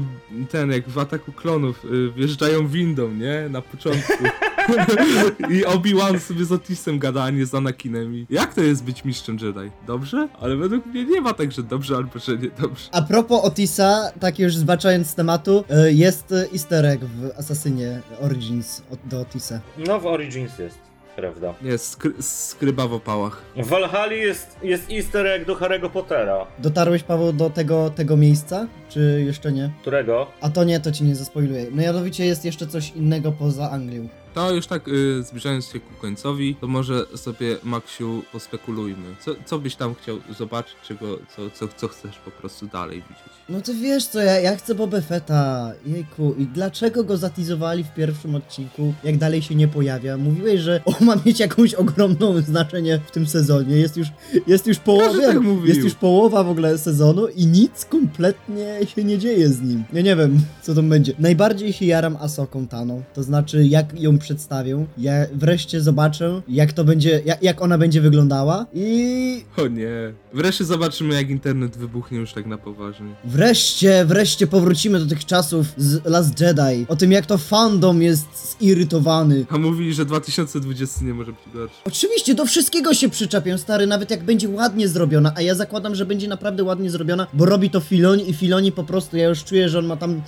ten, 0.51 0.71
jak 0.71 0.89
w 0.89 0.99
Ataku 0.99 1.31
Klonów 1.31 1.85
y, 1.85 2.11
wjeżdżają 2.11 2.67
windą, 2.67 3.11
nie? 3.11 3.49
Na 3.49 3.61
początku. 3.61 4.23
I 5.55 5.65
Obi-Wan 5.65 6.19
sobie 6.19 6.45
z 6.45 6.51
Otisem 6.51 6.99
gada, 6.99 7.23
a 7.23 7.29
nie 7.29 7.45
z 7.45 7.55
Anakinem. 7.55 8.15
I 8.15 8.25
jak 8.29 8.53
to 8.53 8.61
jest 8.61 8.83
być 8.83 9.05
mistrzem 9.05 9.37
Jedi? 9.41 9.71
Dobrze? 9.87 10.27
Ale 10.41 10.55
według 10.55 10.85
mnie 10.85 11.05
nie 11.05 11.21
ma 11.21 11.33
tak, 11.33 11.51
że 11.51 11.63
dobrze 11.63 11.95
albo 11.95 12.19
że 12.19 12.37
nie 12.37 12.49
dobrze. 12.49 12.89
A 12.91 13.01
propos 13.01 13.43
Otisa, 13.43 14.11
tak 14.19 14.39
już 14.39 14.55
zbaczając 14.55 15.09
z 15.09 15.15
tematu, 15.15 15.63
y, 15.87 15.93
jest 15.93 16.33
easter 16.53 16.85
egg 16.85 17.03
w 17.03 17.39
Assassinie 17.39 18.01
Origins 18.21 18.81
do 19.05 19.21
Otisa. 19.21 19.59
No 19.87 19.99
w 19.99 20.05
Origins 20.05 20.59
jest, 20.59 20.77
prawda. 21.15 21.53
Nie, 21.61 21.77
skry, 21.77 22.13
skryba 22.19 22.87
w 22.87 22.93
opałach. 22.93 23.41
W 23.57 23.67
Valhalla 23.67 24.13
jest, 24.13 24.57
jest 24.63 24.91
easter 24.91 25.27
egg 25.27 25.45
do 25.47 25.55
Harry'ego 25.55 25.89
Pottera. 25.89 26.45
Dotarłeś, 26.59 27.03
Paweł, 27.03 27.33
do 27.33 27.49
tego, 27.49 27.89
tego 27.89 28.17
miejsca, 28.17 28.67
czy 28.89 29.23
jeszcze 29.25 29.51
nie? 29.51 29.69
Którego? 29.81 30.27
A 30.41 30.49
to 30.49 30.63
nie, 30.63 30.79
to 30.79 30.91
ci 30.91 31.03
nie 31.03 31.15
zaspoiluję. 31.15 31.71
Mianowicie 31.71 32.25
jest 32.25 32.45
jeszcze 32.45 32.67
coś 32.67 32.91
innego 32.91 33.31
poza 33.31 33.71
Anglią. 33.71 34.07
To 34.35 34.51
już 34.51 34.67
tak 34.67 34.87
y, 34.87 35.23
zbliżając 35.23 35.65
się 35.65 35.79
ku 35.79 35.93
końcowi, 36.01 36.55
to 36.55 36.67
może 36.67 37.05
sobie 37.15 37.57
Maksiu 37.63 38.23
pospekulujmy. 38.31 39.15
Co, 39.25 39.31
co 39.45 39.59
byś 39.59 39.75
tam 39.75 39.95
chciał 39.95 40.17
zobaczyć, 40.37 40.75
czego, 40.87 41.19
co, 41.35 41.49
co, 41.49 41.67
co 41.77 41.87
chcesz 41.87 42.17
po 42.25 42.31
prostu 42.31 42.67
dalej 42.67 43.01
widzieć? 43.01 43.35
No 43.49 43.61
ty 43.61 43.73
wiesz 43.73 44.07
co, 44.07 44.21
ja, 44.21 44.39
ja 44.39 44.55
chcę 44.55 44.75
Boba 44.75 45.01
Fetta, 45.01 45.71
jejku, 45.85 46.35
i 46.37 46.45
dlaczego 46.45 47.03
go 47.03 47.17
zatizowali 47.17 47.83
w 47.83 47.93
pierwszym 47.93 48.35
odcinku, 48.35 48.93
jak 49.03 49.17
dalej 49.17 49.41
się 49.41 49.55
nie 49.55 49.67
pojawia? 49.67 50.17
Mówiłeś, 50.17 50.61
że 50.61 50.81
on 50.85 51.07
ma 51.07 51.15
mieć 51.25 51.39
jakąś 51.39 51.73
ogromną 51.73 52.41
znaczenie 52.41 52.99
w 53.07 53.11
tym 53.11 53.27
sezonie, 53.27 53.75
jest 53.75 53.97
już, 53.97 54.07
jest 54.47 54.67
już 54.67 54.77
połowa, 54.77 55.21
tak 55.21 55.37
jest 55.65 55.79
już 55.79 55.93
połowa 55.93 56.43
w 56.43 56.49
ogóle 56.49 56.77
sezonu 56.77 57.27
i 57.27 57.47
nic 57.47 57.85
kompletnie 57.85 58.79
się 58.95 59.03
nie 59.03 59.17
dzieje 59.17 59.49
z 59.49 59.61
nim. 59.61 59.83
Ja 59.93 60.01
nie 60.01 60.15
wiem, 60.15 60.41
co 60.61 60.75
to 60.75 60.83
będzie. 60.83 61.13
Najbardziej 61.19 61.73
się 61.73 61.85
jaram 61.85 62.15
Asoką 62.15 62.67
Taną, 62.67 63.03
to 63.13 63.23
znaczy 63.23 63.65
jak 63.65 64.01
ją 64.01 64.19
przedstawią, 64.25 64.87
ja 64.97 65.13
wreszcie 65.33 65.81
zobaczę, 65.81 66.41
jak 66.49 66.73
to 66.73 66.83
będzie, 66.83 67.21
jak, 67.25 67.43
jak 67.43 67.61
ona 67.61 67.77
będzie 67.77 68.01
wyglądała 68.01 68.65
i 68.73 69.43
O 69.57 69.67
nie. 69.67 70.13
Wreszcie 70.33 70.65
zobaczymy, 70.65 71.13
jak 71.15 71.29
internet 71.29 71.77
wybuchnie 71.77 72.17
już 72.17 72.33
tak 72.33 72.45
na 72.45 72.57
poważnie. 72.57 73.07
Wreszcie, 73.25 74.05
wreszcie 74.05 74.47
powrócimy 74.47 74.99
do 74.99 75.05
tych 75.05 75.25
czasów 75.25 75.67
z 75.77 76.05
Last 76.05 76.41
Jedi. 76.41 76.85
O 76.87 76.95
tym, 76.95 77.11
jak 77.11 77.25
to 77.25 77.37
fandom 77.37 78.01
jest 78.01 78.57
zirytowany. 78.61 79.45
A 79.49 79.57
mówili, 79.57 79.93
że 79.93 80.05
2020 80.05 81.05
nie 81.05 81.13
może 81.13 81.31
być 81.31 81.53
gorszy. 81.53 81.75
Oczywiście, 81.85 82.35
do 82.35 82.45
wszystkiego 82.45 82.93
się 82.93 83.09
przyczepię, 83.09 83.57
stary, 83.57 83.87
nawet 83.87 84.11
jak 84.11 84.23
będzie 84.23 84.49
ładnie 84.49 84.87
zrobiona, 84.87 85.33
a 85.35 85.41
ja 85.41 85.55
zakładam, 85.55 85.95
że 85.95 86.05
będzie 86.05 86.27
naprawdę 86.27 86.63
ładnie 86.63 86.89
zrobiona, 86.89 87.27
bo 87.33 87.45
robi 87.45 87.69
to 87.69 87.79
Filoni 87.79 88.29
i 88.29 88.33
Filoni 88.33 88.71
po 88.71 88.83
prostu, 88.83 89.17
ja 89.17 89.29
już 89.29 89.43
czuję, 89.43 89.69
że 89.69 89.79
on 89.79 89.85
ma 89.85 89.97
tam 89.97 90.21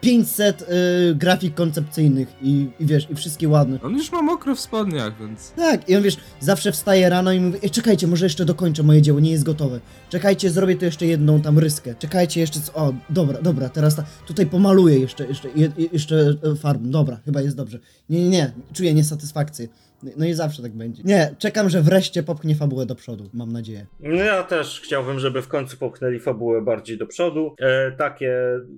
500 0.00 0.62
e, 0.62 0.66
grafik 1.14 1.54
koncepcyjnych 1.54 2.28
i, 2.42 2.68
i 2.80 2.86
wiesz, 2.86 3.06
i 3.10 3.14
wszystkie 3.14 3.48
ładne. 3.48 3.78
On 3.82 3.94
już 3.96 4.12
ma 4.12 4.22
mokro 4.22 4.54
w 4.54 4.60
spodniach, 4.60 5.18
więc... 5.20 5.50
Tak, 5.56 5.88
i 5.88 5.96
on 5.96 6.02
wiesz, 6.02 6.16
zawsze 6.40 6.72
wstaje 6.72 7.08
rano 7.08 7.32
i 7.32 7.40
mówi, 7.40 7.58
"Ej, 7.62 7.70
czekajcie, 7.70 8.06
może 8.06 8.26
jeszcze 8.26 8.44
dokończę 8.44 8.82
moje 8.82 9.02
dzieło, 9.02 9.20
nie 9.20 9.30
jest 9.30 9.44
gotowe. 9.44 9.80
Czekajcie, 10.10 10.50
zrobię 10.50 10.76
tu 10.76 10.84
jeszcze 10.84 11.06
jedną 11.06 11.40
tam 11.40 11.58
ryskę. 11.58 11.94
Czekajcie 11.98 12.40
jeszcze, 12.40 12.60
co... 12.60 12.74
o, 12.74 12.94
dobra, 13.10 13.42
dobra, 13.42 13.68
teraz 13.68 13.94
ta, 13.96 14.04
tutaj 14.26 14.46
pomaluję 14.46 14.98
jeszcze, 14.98 15.26
jeszcze, 15.26 15.48
je, 15.56 15.72
je- 15.76 15.88
jeszcze 15.92 16.34
e, 16.52 16.56
farbą, 16.56 16.90
dobra, 16.90 17.20
chyba 17.24 17.40
jest 17.40 17.56
dobrze. 17.56 17.78
Nie, 18.10 18.22
nie, 18.22 18.28
nie, 18.30 18.52
czuję 18.72 18.94
niesatysfakcję. 18.94 19.68
No 20.16 20.26
i 20.26 20.34
zawsze 20.34 20.62
tak 20.62 20.72
będzie. 20.72 21.02
Nie, 21.04 21.34
czekam, 21.38 21.68
że 21.68 21.82
wreszcie 21.82 22.22
popchnie 22.22 22.54
fabułę 22.54 22.86
do 22.86 22.94
przodu, 22.94 23.24
mam 23.34 23.52
nadzieję. 23.52 23.86
No 24.00 24.24
Ja 24.24 24.42
też 24.42 24.80
chciałbym, 24.84 25.18
żeby 25.18 25.42
w 25.42 25.48
końcu 25.48 25.76
popchnęli 25.76 26.18
fabułę 26.18 26.62
bardziej 26.62 26.98
do 26.98 27.06
przodu. 27.06 27.54
E, 27.58 27.92
takie, 27.92 28.34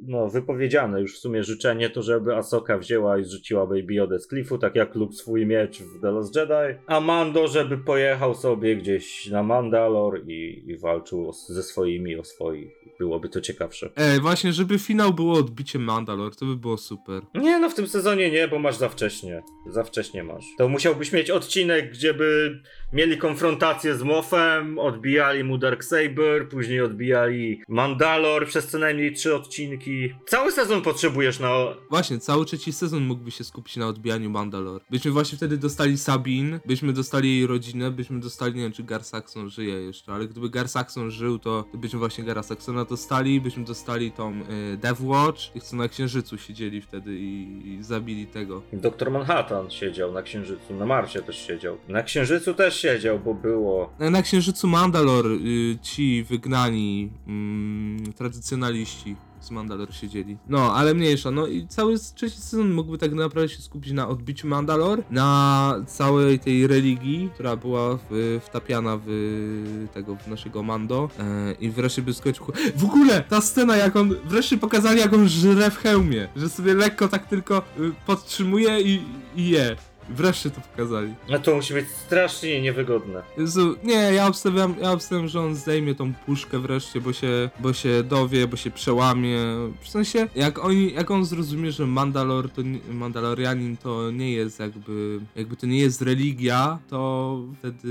no, 0.06 0.28
wypowiedziane 0.28 1.00
już 1.00 1.16
w 1.16 1.18
sumie 1.18 1.44
życzenie 1.44 1.90
to, 1.90 2.02
żeby 2.02 2.36
Asoka 2.36 2.78
wzięła 2.78 3.18
i 3.18 3.24
zrzuciła 3.24 3.66
Baby 3.66 3.94
Yoda 3.94 4.18
z 4.18 4.26
klifu, 4.26 4.58
tak 4.58 4.74
jak 4.74 4.94
Luke 4.94 5.14
swój 5.14 5.46
miecz 5.46 5.78
w 5.82 6.00
The 6.00 6.10
Last 6.10 6.36
Jedi. 6.36 6.78
A 6.86 7.00
Mando, 7.00 7.48
żeby 7.48 7.78
pojechał 7.78 8.34
sobie 8.34 8.76
gdzieś 8.76 9.26
na 9.30 9.42
Mandalor 9.42 10.22
i, 10.28 10.64
i 10.66 10.76
walczył 10.76 11.28
o, 11.28 11.32
ze 11.32 11.62
swoimi 11.62 12.16
o 12.16 12.24
swoich. 12.24 12.80
Byłoby 13.00 13.28
to 13.28 13.40
ciekawsze. 13.40 13.90
Ej, 13.96 14.20
właśnie, 14.20 14.52
żeby 14.52 14.78
finał 14.78 15.14
było 15.14 15.38
odbiciem 15.38 15.82
Mandalor, 15.82 16.36
to 16.36 16.46
by 16.46 16.56
było 16.56 16.78
super. 16.78 17.22
Nie, 17.34 17.58
no 17.58 17.70
w 17.70 17.74
tym 17.74 17.86
sezonie 17.86 18.30
nie, 18.30 18.48
bo 18.48 18.58
masz 18.58 18.76
za 18.76 18.88
wcześnie. 18.88 19.42
Za 19.66 19.84
wcześnie 19.84 20.24
masz. 20.24 20.44
To 20.58 20.68
musiałbyś 20.68 21.12
mieć 21.12 21.30
odcinek, 21.30 21.92
gdzie 21.92 22.14
by 22.14 22.60
mieli 22.92 23.18
konfrontację 23.18 23.94
z 23.94 24.02
Moffem, 24.02 24.78
odbijali 24.78 25.44
mu 25.44 25.58
Darksaber, 25.58 26.48
później 26.48 26.80
odbijali 26.80 27.62
Mandalor 27.68 28.46
przez 28.46 28.66
co 28.66 28.78
najmniej 28.78 29.12
trzy 29.12 29.34
odcinki. 29.34 30.14
Cały 30.26 30.52
sezon 30.52 30.82
potrzebujesz 30.82 31.38
na... 31.38 31.50
Właśnie, 31.90 32.18
cały 32.18 32.44
trzeci 32.44 32.72
sezon 32.72 33.02
mógłby 33.02 33.30
się 33.30 33.44
skupić 33.44 33.76
na 33.76 33.86
odbijaniu 33.86 34.30
Mandalor. 34.30 34.80
Byśmy 34.90 35.10
właśnie 35.10 35.36
wtedy 35.36 35.56
dostali 35.56 35.98
Sabin, 35.98 36.60
byśmy 36.66 36.92
dostali 36.92 37.36
jej 37.38 37.46
rodzinę, 37.46 37.90
byśmy 37.90 38.20
dostali, 38.20 38.54
nie 38.54 38.62
wiem 38.62 38.72
czy 38.72 38.82
Gar 38.82 39.04
Saxon 39.04 39.50
żyje 39.50 39.74
jeszcze, 39.74 40.12
ale 40.12 40.28
gdyby 40.28 40.50
Gar 40.50 40.68
Saxon 40.68 41.10
żył, 41.10 41.38
to, 41.38 41.64
byśmy 41.74 41.98
właśnie 41.98 42.24
Gara 42.24 42.42
Saxona 42.42 42.84
dostali, 42.90 43.40
byśmy 43.40 43.64
dostali 43.64 44.12
tą 44.12 44.32
y, 44.32 44.76
Death 44.76 45.00
Watch, 45.00 45.40
tych 45.52 45.62
co 45.62 45.76
na 45.76 45.88
Księżycu 45.88 46.38
siedzieli 46.38 46.80
wtedy 46.80 47.18
i, 47.18 47.62
i 47.66 47.82
zabili 47.82 48.26
tego. 48.26 48.62
Doktor 48.72 49.10
Manhattan 49.10 49.70
siedział 49.70 50.12
na 50.12 50.22
Księżycu, 50.22 50.74
na 50.74 50.86
Marsie 50.86 51.22
też 51.22 51.46
siedział. 51.46 51.76
Na 51.88 52.02
Księżycu 52.02 52.54
też 52.54 52.80
siedział, 52.80 53.18
bo 53.18 53.34
było... 53.34 53.92
Na, 53.98 54.22
Księżycu 54.22 54.68
Mandalor 54.68 55.26
y, 55.26 55.78
ci 55.82 56.24
wygnani 56.24 57.10
mm, 57.26 58.12
tradycjonaliści 58.12 59.16
z 59.40 59.50
Mandalor 59.50 59.94
siedzieli. 59.94 60.38
No, 60.48 60.74
ale 60.74 60.94
mniejsza. 60.94 61.30
No 61.30 61.46
i 61.46 61.66
cały 61.66 61.98
trzeci 62.14 62.36
sezon 62.36 62.72
mógłby 62.72 62.98
tak 62.98 63.12
naprawdę 63.12 63.48
się 63.48 63.62
skupić 63.62 63.92
na 63.92 64.08
odbiciu 64.08 64.48
Mandalor, 64.48 65.02
na 65.10 65.74
całej 65.86 66.38
tej 66.38 66.66
religii, 66.66 67.30
która 67.34 67.56
była 67.56 67.98
w, 68.10 68.40
wtapiana 68.44 68.98
w 69.06 69.86
tego, 69.94 70.16
w 70.16 70.28
naszego 70.28 70.62
Mando 70.62 71.10
e, 71.18 71.52
i 71.52 71.70
wreszcie 71.70 72.02
by 72.02 72.14
skończył... 72.14 72.46
W 72.76 72.84
ogóle 72.84 73.22
ta 73.28 73.40
scena, 73.40 73.76
jak 73.76 73.96
on, 73.96 74.14
wreszcie 74.24 74.58
pokazali 74.58 75.00
jak 75.00 75.12
on 75.12 75.28
żre 75.28 75.70
w 75.70 75.76
hełmie, 75.76 76.28
że 76.36 76.48
sobie 76.48 76.74
lekko 76.74 77.08
tak 77.08 77.26
tylko 77.26 77.58
y, 77.58 77.92
podtrzymuje 78.06 78.80
i, 78.80 79.02
i 79.36 79.48
je. 79.48 79.76
Wreszcie 80.10 80.50
to 80.50 80.60
pokazali. 80.60 81.14
No 81.28 81.38
to 81.38 81.54
musi 81.54 81.74
być 81.74 81.88
strasznie 81.88 82.62
niewygodne. 82.62 83.22
Jezu, 83.38 83.76
nie, 83.84 83.94
ja 83.94 84.26
obstawiam, 84.26 84.74
ja 84.82 84.92
obstawiam, 84.92 85.28
że 85.28 85.40
on 85.40 85.54
zdejmie 85.56 85.94
tą 85.94 86.14
puszkę 86.14 86.58
wreszcie, 86.58 87.00
bo 87.00 87.12
się, 87.12 87.50
bo 87.60 87.72
się 87.72 88.02
dowie, 88.02 88.46
bo 88.46 88.56
się 88.56 88.70
przełamie. 88.70 89.38
W 89.80 89.88
sensie, 89.88 90.28
jak, 90.34 90.64
oni, 90.64 90.92
jak 90.92 91.10
on 91.10 91.24
zrozumie, 91.24 91.72
że 91.72 91.86
Mandalor 91.86 92.50
to, 92.50 92.62
nie- 92.62 92.80
Mandalorianin 92.92 93.76
to 93.76 94.10
nie 94.10 94.32
jest 94.32 94.60
jakby, 94.60 95.20
jakby 95.36 95.56
to 95.56 95.66
nie 95.66 95.78
jest 95.78 96.02
religia, 96.02 96.78
to 96.88 97.40
wtedy, 97.58 97.88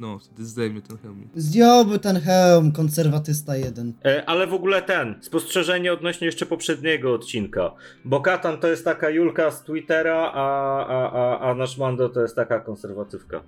no, 0.00 0.18
wtedy 0.18 0.44
zdejmie 0.44 0.82
ten 0.82 0.98
hełm. 0.98 1.28
Zdjąłby 1.36 1.98
ten 1.98 2.20
hełm, 2.20 2.72
konserwatysta 2.72 3.56
jeden. 3.56 3.92
E, 4.04 4.28
ale 4.28 4.46
w 4.46 4.54
ogóle 4.54 4.82
ten, 4.82 5.14
spostrzeżenie 5.20 5.92
odnośnie 5.92 6.26
jeszcze 6.26 6.46
poprzedniego 6.46 7.14
odcinka. 7.14 7.72
Bo 8.04 8.20
Katan 8.20 8.58
to 8.58 8.68
jest 8.68 8.84
taka 8.84 9.10
Julka 9.10 9.50
z 9.50 9.62
Twittera, 9.62 10.32
a, 10.34 10.86
a, 10.86 11.10
a, 11.12 11.50
a 11.50 11.54
nasz 11.54 11.78
Mando 11.78 12.08
to 12.08 12.22
jest 12.22 12.36
taka 12.36 12.60
konserwatywka. 12.60 13.42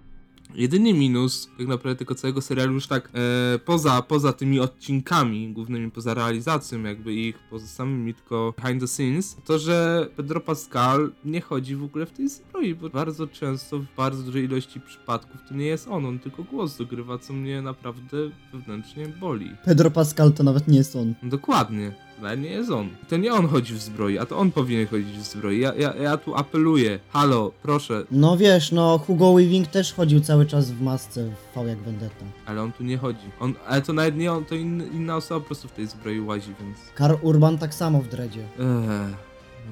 Jedyny 0.55 0.95
minus 0.95 1.51
tak 1.59 1.67
naprawdę 1.67 1.99
tego 1.99 2.15
całego 2.15 2.41
serialu 2.41 2.73
już 2.73 2.87
tak 2.87 3.11
e, 3.55 3.59
poza, 3.59 4.03
poza 4.03 4.33
tymi 4.33 4.61
odcinkami 4.61 5.53
głównymi, 5.53 5.91
poza 5.91 6.15
realizacją 6.15 6.83
jakby 6.83 7.15
ich, 7.15 7.39
poza 7.51 7.67
samymi 7.67 8.15
tylko 8.15 8.55
behind 8.57 8.81
the 8.81 8.89
scenes, 8.89 9.37
to 9.45 9.59
że 9.59 10.09
Pedro 10.17 10.41
Pascal 10.41 11.13
nie 11.25 11.41
chodzi 11.41 11.77
w 11.77 11.85
ogóle 11.85 12.07
w 12.07 12.13
tej 12.13 12.29
zbroi, 12.29 12.75
bo 12.75 12.89
bardzo 12.89 13.27
często 13.27 13.79
w 13.79 13.87
bardzo 13.97 14.23
dużej 14.23 14.45
ilości 14.45 14.81
przypadków 14.81 15.41
to 15.49 15.55
nie 15.55 15.67
jest 15.67 15.89
on, 15.89 16.07
on 16.07 16.19
tylko 16.19 16.45
głos 16.45 16.77
dogrywa, 16.77 17.19
co 17.19 17.33
mnie 17.33 17.63
naprawdę 17.63 18.17
wewnętrznie 18.53 19.09
boli. 19.09 19.51
Pedro 19.65 19.91
Pascal 19.91 20.33
to 20.33 20.43
nawet 20.43 20.69
nie 20.69 20.79
jest 20.79 20.97
on. 20.97 21.15
Dokładnie. 21.23 22.08
Nawet 22.23 22.41
nie 22.41 22.51
jest 22.51 22.71
on. 22.71 22.89
To 23.09 23.17
nie 23.17 23.33
on 23.33 23.49
chodzi 23.49 23.75
w 23.75 23.79
zbroi, 23.79 24.19
a 24.19 24.27
to 24.27 24.39
on 24.39 24.51
powinien 24.51 24.87
chodzić 24.87 25.19
w 25.19 25.23
zbroi. 25.23 25.61
Ja, 25.61 25.75
ja, 25.75 25.95
ja 25.95 26.17
tu 26.17 26.35
apeluję. 26.35 26.99
Halo, 27.11 27.53
proszę. 27.63 28.05
No 28.11 28.37
wiesz, 28.37 28.73
no 28.73 28.99
Hugo 28.99 29.33
Weaving 29.35 29.69
też 29.69 29.93
chodził 29.93 30.21
cały 30.21 30.47
czas 30.47 30.71
w 30.71 30.83
masce 30.83 31.25
w 31.25 31.55
V 31.55 31.69
jak 31.69 31.79
Vendetta. 31.79 32.25
Ale 32.47 32.63
on 32.63 32.73
tu 32.73 32.85
nie 32.85 32.99
chodzi. 32.99 33.31
On, 33.41 33.55
ale 33.67 33.83
to 33.83 33.93
nawet 33.93 34.17
nie 34.17 34.33
on, 34.33 34.45
to 34.45 34.55
in, 34.55 34.83
inna 34.93 35.17
osoba 35.17 35.41
po 35.41 35.47
prostu 35.47 35.69
w 35.69 35.73
tej 35.73 35.87
zbroi 35.87 36.21
łazi, 36.21 36.55
więc... 36.61 36.79
Karl 36.95 37.15
Urban 37.23 37.59
tak 37.59 37.75
samo 37.75 38.01
w 38.01 38.09
dredzie. 38.09 38.41
Eee, 38.41 38.67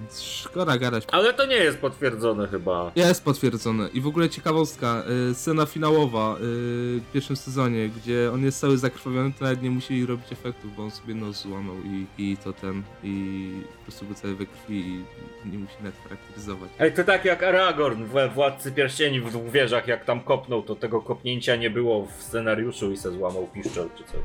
więc 0.07 0.23
szkoda 0.23 0.79
gadać. 0.79 1.05
Ale 1.13 1.33
to 1.33 1.47
nie 1.47 1.57
jest 1.57 1.79
potwierdzone 1.79 2.49
chyba. 2.49 2.93
Jest 2.97 3.25
potwierdzone. 3.25 3.89
I 3.95 4.01
w 4.01 4.07
ogóle 4.07 4.29
ciekawostka, 4.29 5.03
y, 5.31 5.35
scena 5.35 5.67
finałowa 5.67 6.37
y, 6.37 6.39
w 6.41 7.05
pierwszym 7.13 7.37
sezonie, 7.37 7.89
gdzie 7.89 8.31
on 8.35 8.45
jest 8.45 8.61
cały 8.61 8.79
zakrwawiony, 8.79 9.33
to 9.39 9.45
nawet 9.45 9.63
nie 9.63 9.71
musieli 9.71 10.07
robić 10.07 10.33
efektów, 10.33 10.77
bo 10.77 10.83
on 10.83 10.91
sobie 10.91 11.15
nos 11.15 11.43
złamał 11.43 11.77
i, 11.85 12.07
i 12.19 12.37
to 12.37 12.53
ten, 12.53 12.83
i 13.03 13.51
po 13.79 13.83
prostu 13.83 14.05
był 14.05 14.15
cały 14.15 14.35
we 14.35 14.47
krwi 14.47 15.05
i 15.45 15.49
nie 15.49 15.59
musi 15.59 15.75
nawet 15.79 16.03
charakteryzować. 16.03 16.71
Ej, 16.79 16.93
to 16.93 17.05
tak 17.05 17.25
jak 17.25 17.43
Aragorn 17.43 18.05
w 18.05 18.35
Władcy 18.35 18.73
Pierścieni 18.73 19.21
w 19.21 19.31
dwóch 19.31 19.51
wieżach, 19.51 19.89
jak 19.89 20.05
tam 20.05 20.21
kopnął, 20.21 20.63
to 20.63 20.77
tego 20.77 21.01
kopnięcia 21.01 21.57
nie 21.57 21.71
było 21.71 22.07
w 22.07 22.23
scenariuszu 22.23 22.93
i 22.93 22.97
se 22.97 23.11
złamał 23.11 23.49
piszczel 23.55 23.89
czy 23.99 24.05
coś. 24.05 24.21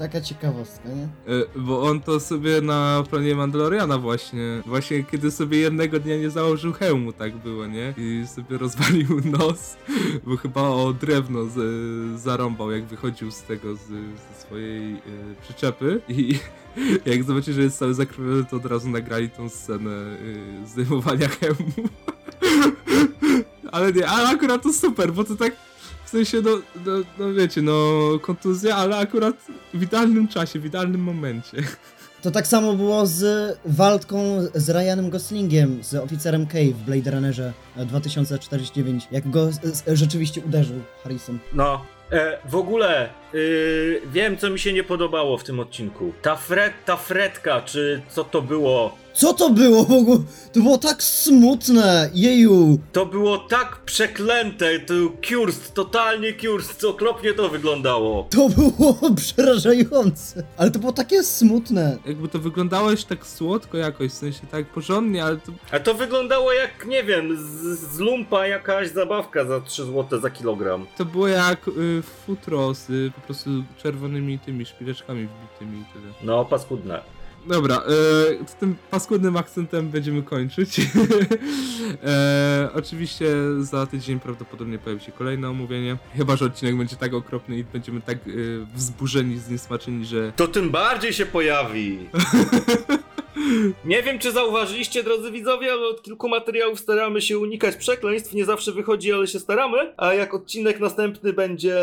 Taka 0.00 0.20
ciekawostka, 0.20 0.88
nie? 0.88 1.32
Y, 1.34 1.46
Bo 1.56 1.82
on 1.82 2.00
to 2.00 2.20
sobie 2.20 2.60
na 2.60 3.04
planie 3.10 3.34
Mandaloriana 3.34 3.98
właśnie, 3.98 4.62
właśnie 4.66 5.04
kiedy 5.04 5.30
sobie 5.30 5.58
jednego 5.58 6.00
dnia 6.00 6.16
nie 6.16 6.30
założył 6.30 6.72
hełmu, 6.72 7.12
tak 7.12 7.36
było, 7.36 7.66
nie? 7.66 7.94
I 7.96 8.26
sobie 8.26 8.58
rozwalił 8.58 9.08
nos, 9.38 9.76
bo 10.24 10.36
chyba 10.36 10.60
o 10.62 10.92
drewno 10.92 11.44
z, 11.44 12.20
zarąbał, 12.20 12.70
jak 12.70 12.84
wychodził 12.84 13.30
z 13.30 13.42
tego, 13.42 13.74
z, 13.74 13.78
ze 13.88 14.40
swojej 14.40 14.94
y, 14.94 15.00
przyczepy 15.42 16.00
i 16.08 16.38
jak 17.06 17.24
zobaczyli, 17.24 17.56
że 17.56 17.62
jest 17.62 17.78
cały 17.78 17.94
zakrwawiony, 17.94 18.44
to 18.44 18.56
od 18.56 18.66
razu 18.66 18.88
nagrali 18.88 19.30
tą 19.30 19.48
scenę 19.48 19.90
y, 19.90 20.66
zdejmowania 20.66 21.28
hełmu. 21.40 21.88
ale 23.72 23.92
nie, 23.92 24.08
ale 24.08 24.28
akurat 24.28 24.62
to 24.62 24.72
super, 24.72 25.12
bo 25.12 25.24
to 25.24 25.36
tak 25.36 25.69
w 26.10 26.12
sensie, 26.12 26.40
no, 26.40 26.50
no, 26.86 26.92
no 27.18 27.32
wiecie, 27.32 27.62
no 27.62 27.72
kontuzja, 28.22 28.76
ale 28.76 28.96
akurat 28.96 29.36
w 29.74 29.82
idealnym 29.82 30.28
czasie, 30.28 30.58
w 30.58 30.66
idealnym 30.66 31.00
momencie. 31.00 31.56
To 32.22 32.30
tak 32.30 32.46
samo 32.46 32.72
było 32.72 33.06
z 33.06 33.58
walką 33.64 34.18
z 34.54 34.70
Ryanem 34.70 35.10
Goslingiem, 35.10 35.84
z 35.84 35.94
oficerem 35.94 36.46
K 36.46 36.58
w 36.74 36.84
Blade 36.84 37.10
Runnerze 37.10 37.52
e, 37.76 37.86
2049, 37.86 39.08
jak 39.10 39.30
go 39.30 39.50
rzeczywiście 39.86 40.40
uderzył 40.40 40.76
Harrison. 41.02 41.38
No. 41.52 41.84
E, 42.12 42.38
w 42.48 42.54
ogóle 42.54 43.10
yy, 43.32 44.02
wiem, 44.12 44.36
co 44.36 44.50
mi 44.50 44.58
się 44.58 44.72
nie 44.72 44.84
podobało 44.84 45.38
w 45.38 45.44
tym 45.44 45.60
odcinku. 45.60 46.12
Ta, 46.22 46.36
fret, 46.36 46.72
ta 46.84 46.96
fretka, 46.96 47.62
czy 47.62 48.02
co 48.08 48.24
to 48.24 48.42
było? 48.42 49.00
Co 49.12 49.32
to 49.34 49.50
było 49.50 49.84
w 49.84 49.92
ogóle? 49.92 50.18
To 50.52 50.60
było 50.60 50.78
tak 50.78 51.02
smutne, 51.02 52.10
jeju! 52.14 52.78
To 52.92 53.06
było 53.06 53.38
tak 53.38 53.76
przeklęte, 53.84 54.80
to 54.80 54.94
Kurst, 55.28 55.74
totalnie 55.74 56.32
Kurst, 56.32 56.84
okropnie 56.84 57.32
to 57.32 57.48
wyglądało. 57.48 58.26
To 58.30 58.48
było 58.48 58.96
przerażające, 59.16 60.42
ale 60.56 60.70
to 60.70 60.78
było 60.78 60.92
takie 60.92 61.22
smutne. 61.22 61.98
Jakby 62.06 62.28
to 62.28 62.38
wyglądało 62.38 62.90
już 62.90 63.04
tak 63.04 63.26
słodko 63.26 63.78
jakoś, 63.78 64.10
w 64.10 64.14
sensie 64.14 64.40
tak 64.50 64.66
porządnie, 64.66 65.24
ale 65.24 65.36
to 65.36 65.52
A 65.72 65.80
to 65.80 65.94
wyglądało 65.94 66.52
jak, 66.52 66.86
nie 66.86 67.04
wiem, 67.04 67.36
z, 67.36 67.78
z 67.78 67.98
lumpa 67.98 68.46
jakaś 68.46 68.88
zabawka 68.88 69.44
za 69.44 69.60
3 69.60 69.84
zł 69.84 70.20
za 70.20 70.30
kilogram. 70.30 70.86
To 70.98 71.04
było 71.04 71.28
jak 71.28 71.68
y, 71.68 72.02
futro 72.26 72.74
z 72.74 72.90
y, 72.90 73.12
po 73.20 73.26
prostu 73.26 73.50
czerwonymi 73.82 74.38
tymi 74.38 74.66
szpileczkami 74.66 75.26
wbitymi 75.26 75.80
i 75.80 75.84
tyle. 75.92 76.12
No, 76.22 76.44
paskudne. 76.44 77.00
Dobra, 77.46 77.82
y, 78.42 78.48
z 78.48 78.54
tym 78.54 78.76
paskudnym 78.90 79.36
akcentem 79.36 79.88
będziemy 79.88 80.22
kończyć. 80.22 80.80
e, 82.04 82.68
oczywiście 82.74 83.26
za 83.60 83.86
tydzień 83.86 84.20
prawdopodobnie 84.20 84.78
pojawi 84.78 85.04
się 85.04 85.12
kolejne 85.12 85.48
omówienie. 85.48 85.96
Chyba, 86.16 86.36
że 86.36 86.44
odcinek 86.44 86.76
będzie 86.76 86.96
tak 86.96 87.14
okropny 87.14 87.58
i 87.58 87.64
będziemy 87.64 88.00
tak 88.00 88.26
y, 88.26 88.66
wzburzeni, 88.74 89.38
zniesmaczeni, 89.38 90.04
że 90.04 90.32
To 90.36 90.48
tym 90.48 90.70
bardziej 90.70 91.12
się 91.12 91.26
pojawi. 91.26 91.98
Nie 93.84 94.02
wiem, 94.02 94.18
czy 94.18 94.32
zauważyliście, 94.32 95.02
drodzy 95.02 95.30
widzowie, 95.30 95.72
ale 95.72 95.86
od 95.86 96.02
kilku 96.02 96.28
materiałów 96.28 96.80
staramy 96.80 97.22
się 97.22 97.38
unikać 97.38 97.76
przekleństw. 97.76 98.32
Nie 98.34 98.44
zawsze 98.44 98.72
wychodzi, 98.72 99.12
ale 99.12 99.26
się 99.26 99.38
staramy. 99.40 99.94
A 99.96 100.14
jak 100.14 100.34
odcinek 100.34 100.80
następny 100.80 101.32
będzie 101.32 101.76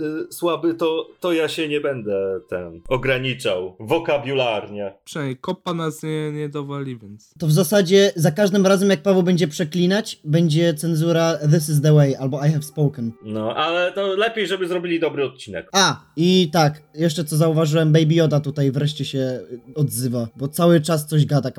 y, 0.00 0.32
słaby, 0.32 0.74
to, 0.74 1.08
to 1.20 1.32
ja 1.32 1.48
się 1.48 1.68
nie 1.68 1.80
będę 1.80 2.40
ten 2.48 2.80
ograniczał 2.88 3.76
wokabularnie. 3.80 4.94
przynajmniej 5.04 5.36
kopa 5.36 5.74
nas 5.74 6.02
nie, 6.02 6.32
nie 6.32 6.48
dowali, 6.48 6.98
więc... 6.98 7.34
To 7.38 7.46
w 7.46 7.52
zasadzie 7.52 8.12
za 8.16 8.30
każdym 8.30 8.66
razem 8.66 8.90
jak 8.90 9.02
Paweł 9.02 9.22
będzie 9.22 9.48
przeklinać, 9.48 10.20
będzie 10.24 10.74
cenzura 10.74 11.38
This 11.52 11.68
is 11.68 11.80
the 11.82 11.92
way 11.92 12.16
albo 12.16 12.46
I 12.46 12.50
have 12.50 12.62
spoken. 12.62 13.12
No, 13.22 13.56
ale 13.56 13.92
to 13.92 14.06
lepiej, 14.06 14.46
żeby 14.46 14.68
zrobili 14.68 15.00
dobry 15.00 15.24
odcinek. 15.24 15.68
A, 15.72 16.00
i 16.16 16.50
tak, 16.52 16.82
jeszcze 16.94 17.24
co 17.24 17.36
zauważyłem, 17.36 17.92
Baby 17.92 18.14
Yoda 18.14 18.40
tutaj 18.40 18.70
wreszcie 18.70 19.04
się 19.04 19.40
odzywa, 19.74 20.28
bo 20.36 20.48
cały 20.48 20.80
czas 20.80 21.06
coś 21.06 21.26
gada. 21.26 21.50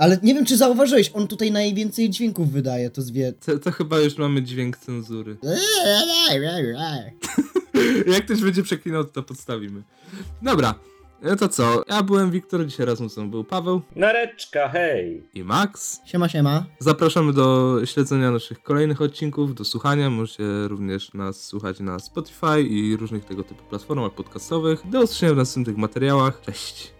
Ale 0.00 0.18
nie 0.22 0.34
wiem, 0.34 0.44
czy 0.44 0.56
zauważyłeś, 0.56 1.10
on 1.14 1.28
tutaj 1.28 1.52
najwięcej 1.52 2.10
dźwięków 2.10 2.52
wydaje, 2.52 2.90
to 2.90 3.02
zwie. 3.02 3.32
To, 3.32 3.58
to 3.58 3.70
chyba 3.70 4.00
już 4.00 4.18
mamy 4.18 4.42
dźwięk 4.42 4.76
cenzury. 4.76 5.36
Jak 8.14 8.24
ktoś 8.24 8.40
będzie 8.40 8.62
przeklinał, 8.62 9.04
to 9.04 9.22
podstawimy. 9.22 9.82
Dobra, 10.42 10.74
no 11.22 11.36
to 11.36 11.48
co? 11.48 11.82
Ja 11.88 12.02
byłem 12.02 12.30
Wiktor, 12.30 12.66
dzisiaj 12.66 12.86
razem 12.86 13.08
ze 13.08 13.20
mną 13.20 13.30
był 13.30 13.44
Paweł 13.44 13.80
Nareczka, 13.96 14.68
hej! 14.68 15.28
i 15.34 15.44
Max. 15.44 16.00
Siema, 16.06 16.28
siema. 16.28 16.64
Zapraszamy 16.78 17.32
do 17.32 17.76
śledzenia 17.84 18.30
naszych 18.30 18.62
kolejnych 18.62 19.02
odcinków, 19.02 19.54
do 19.54 19.64
słuchania. 19.64 20.10
Możecie 20.10 20.44
również 20.68 21.14
nas 21.14 21.44
słuchać 21.44 21.80
na 21.80 21.98
Spotify 21.98 22.62
i 22.62 22.96
różnych 22.96 23.24
tego 23.24 23.44
typu 23.44 23.64
platformach 23.64 24.12
podcastowych. 24.12 24.82
Do 24.90 25.02
usłyszenia 25.02 25.32
w 25.32 25.36
następnych 25.36 25.76
materiałach. 25.76 26.40
Cześć! 26.40 26.92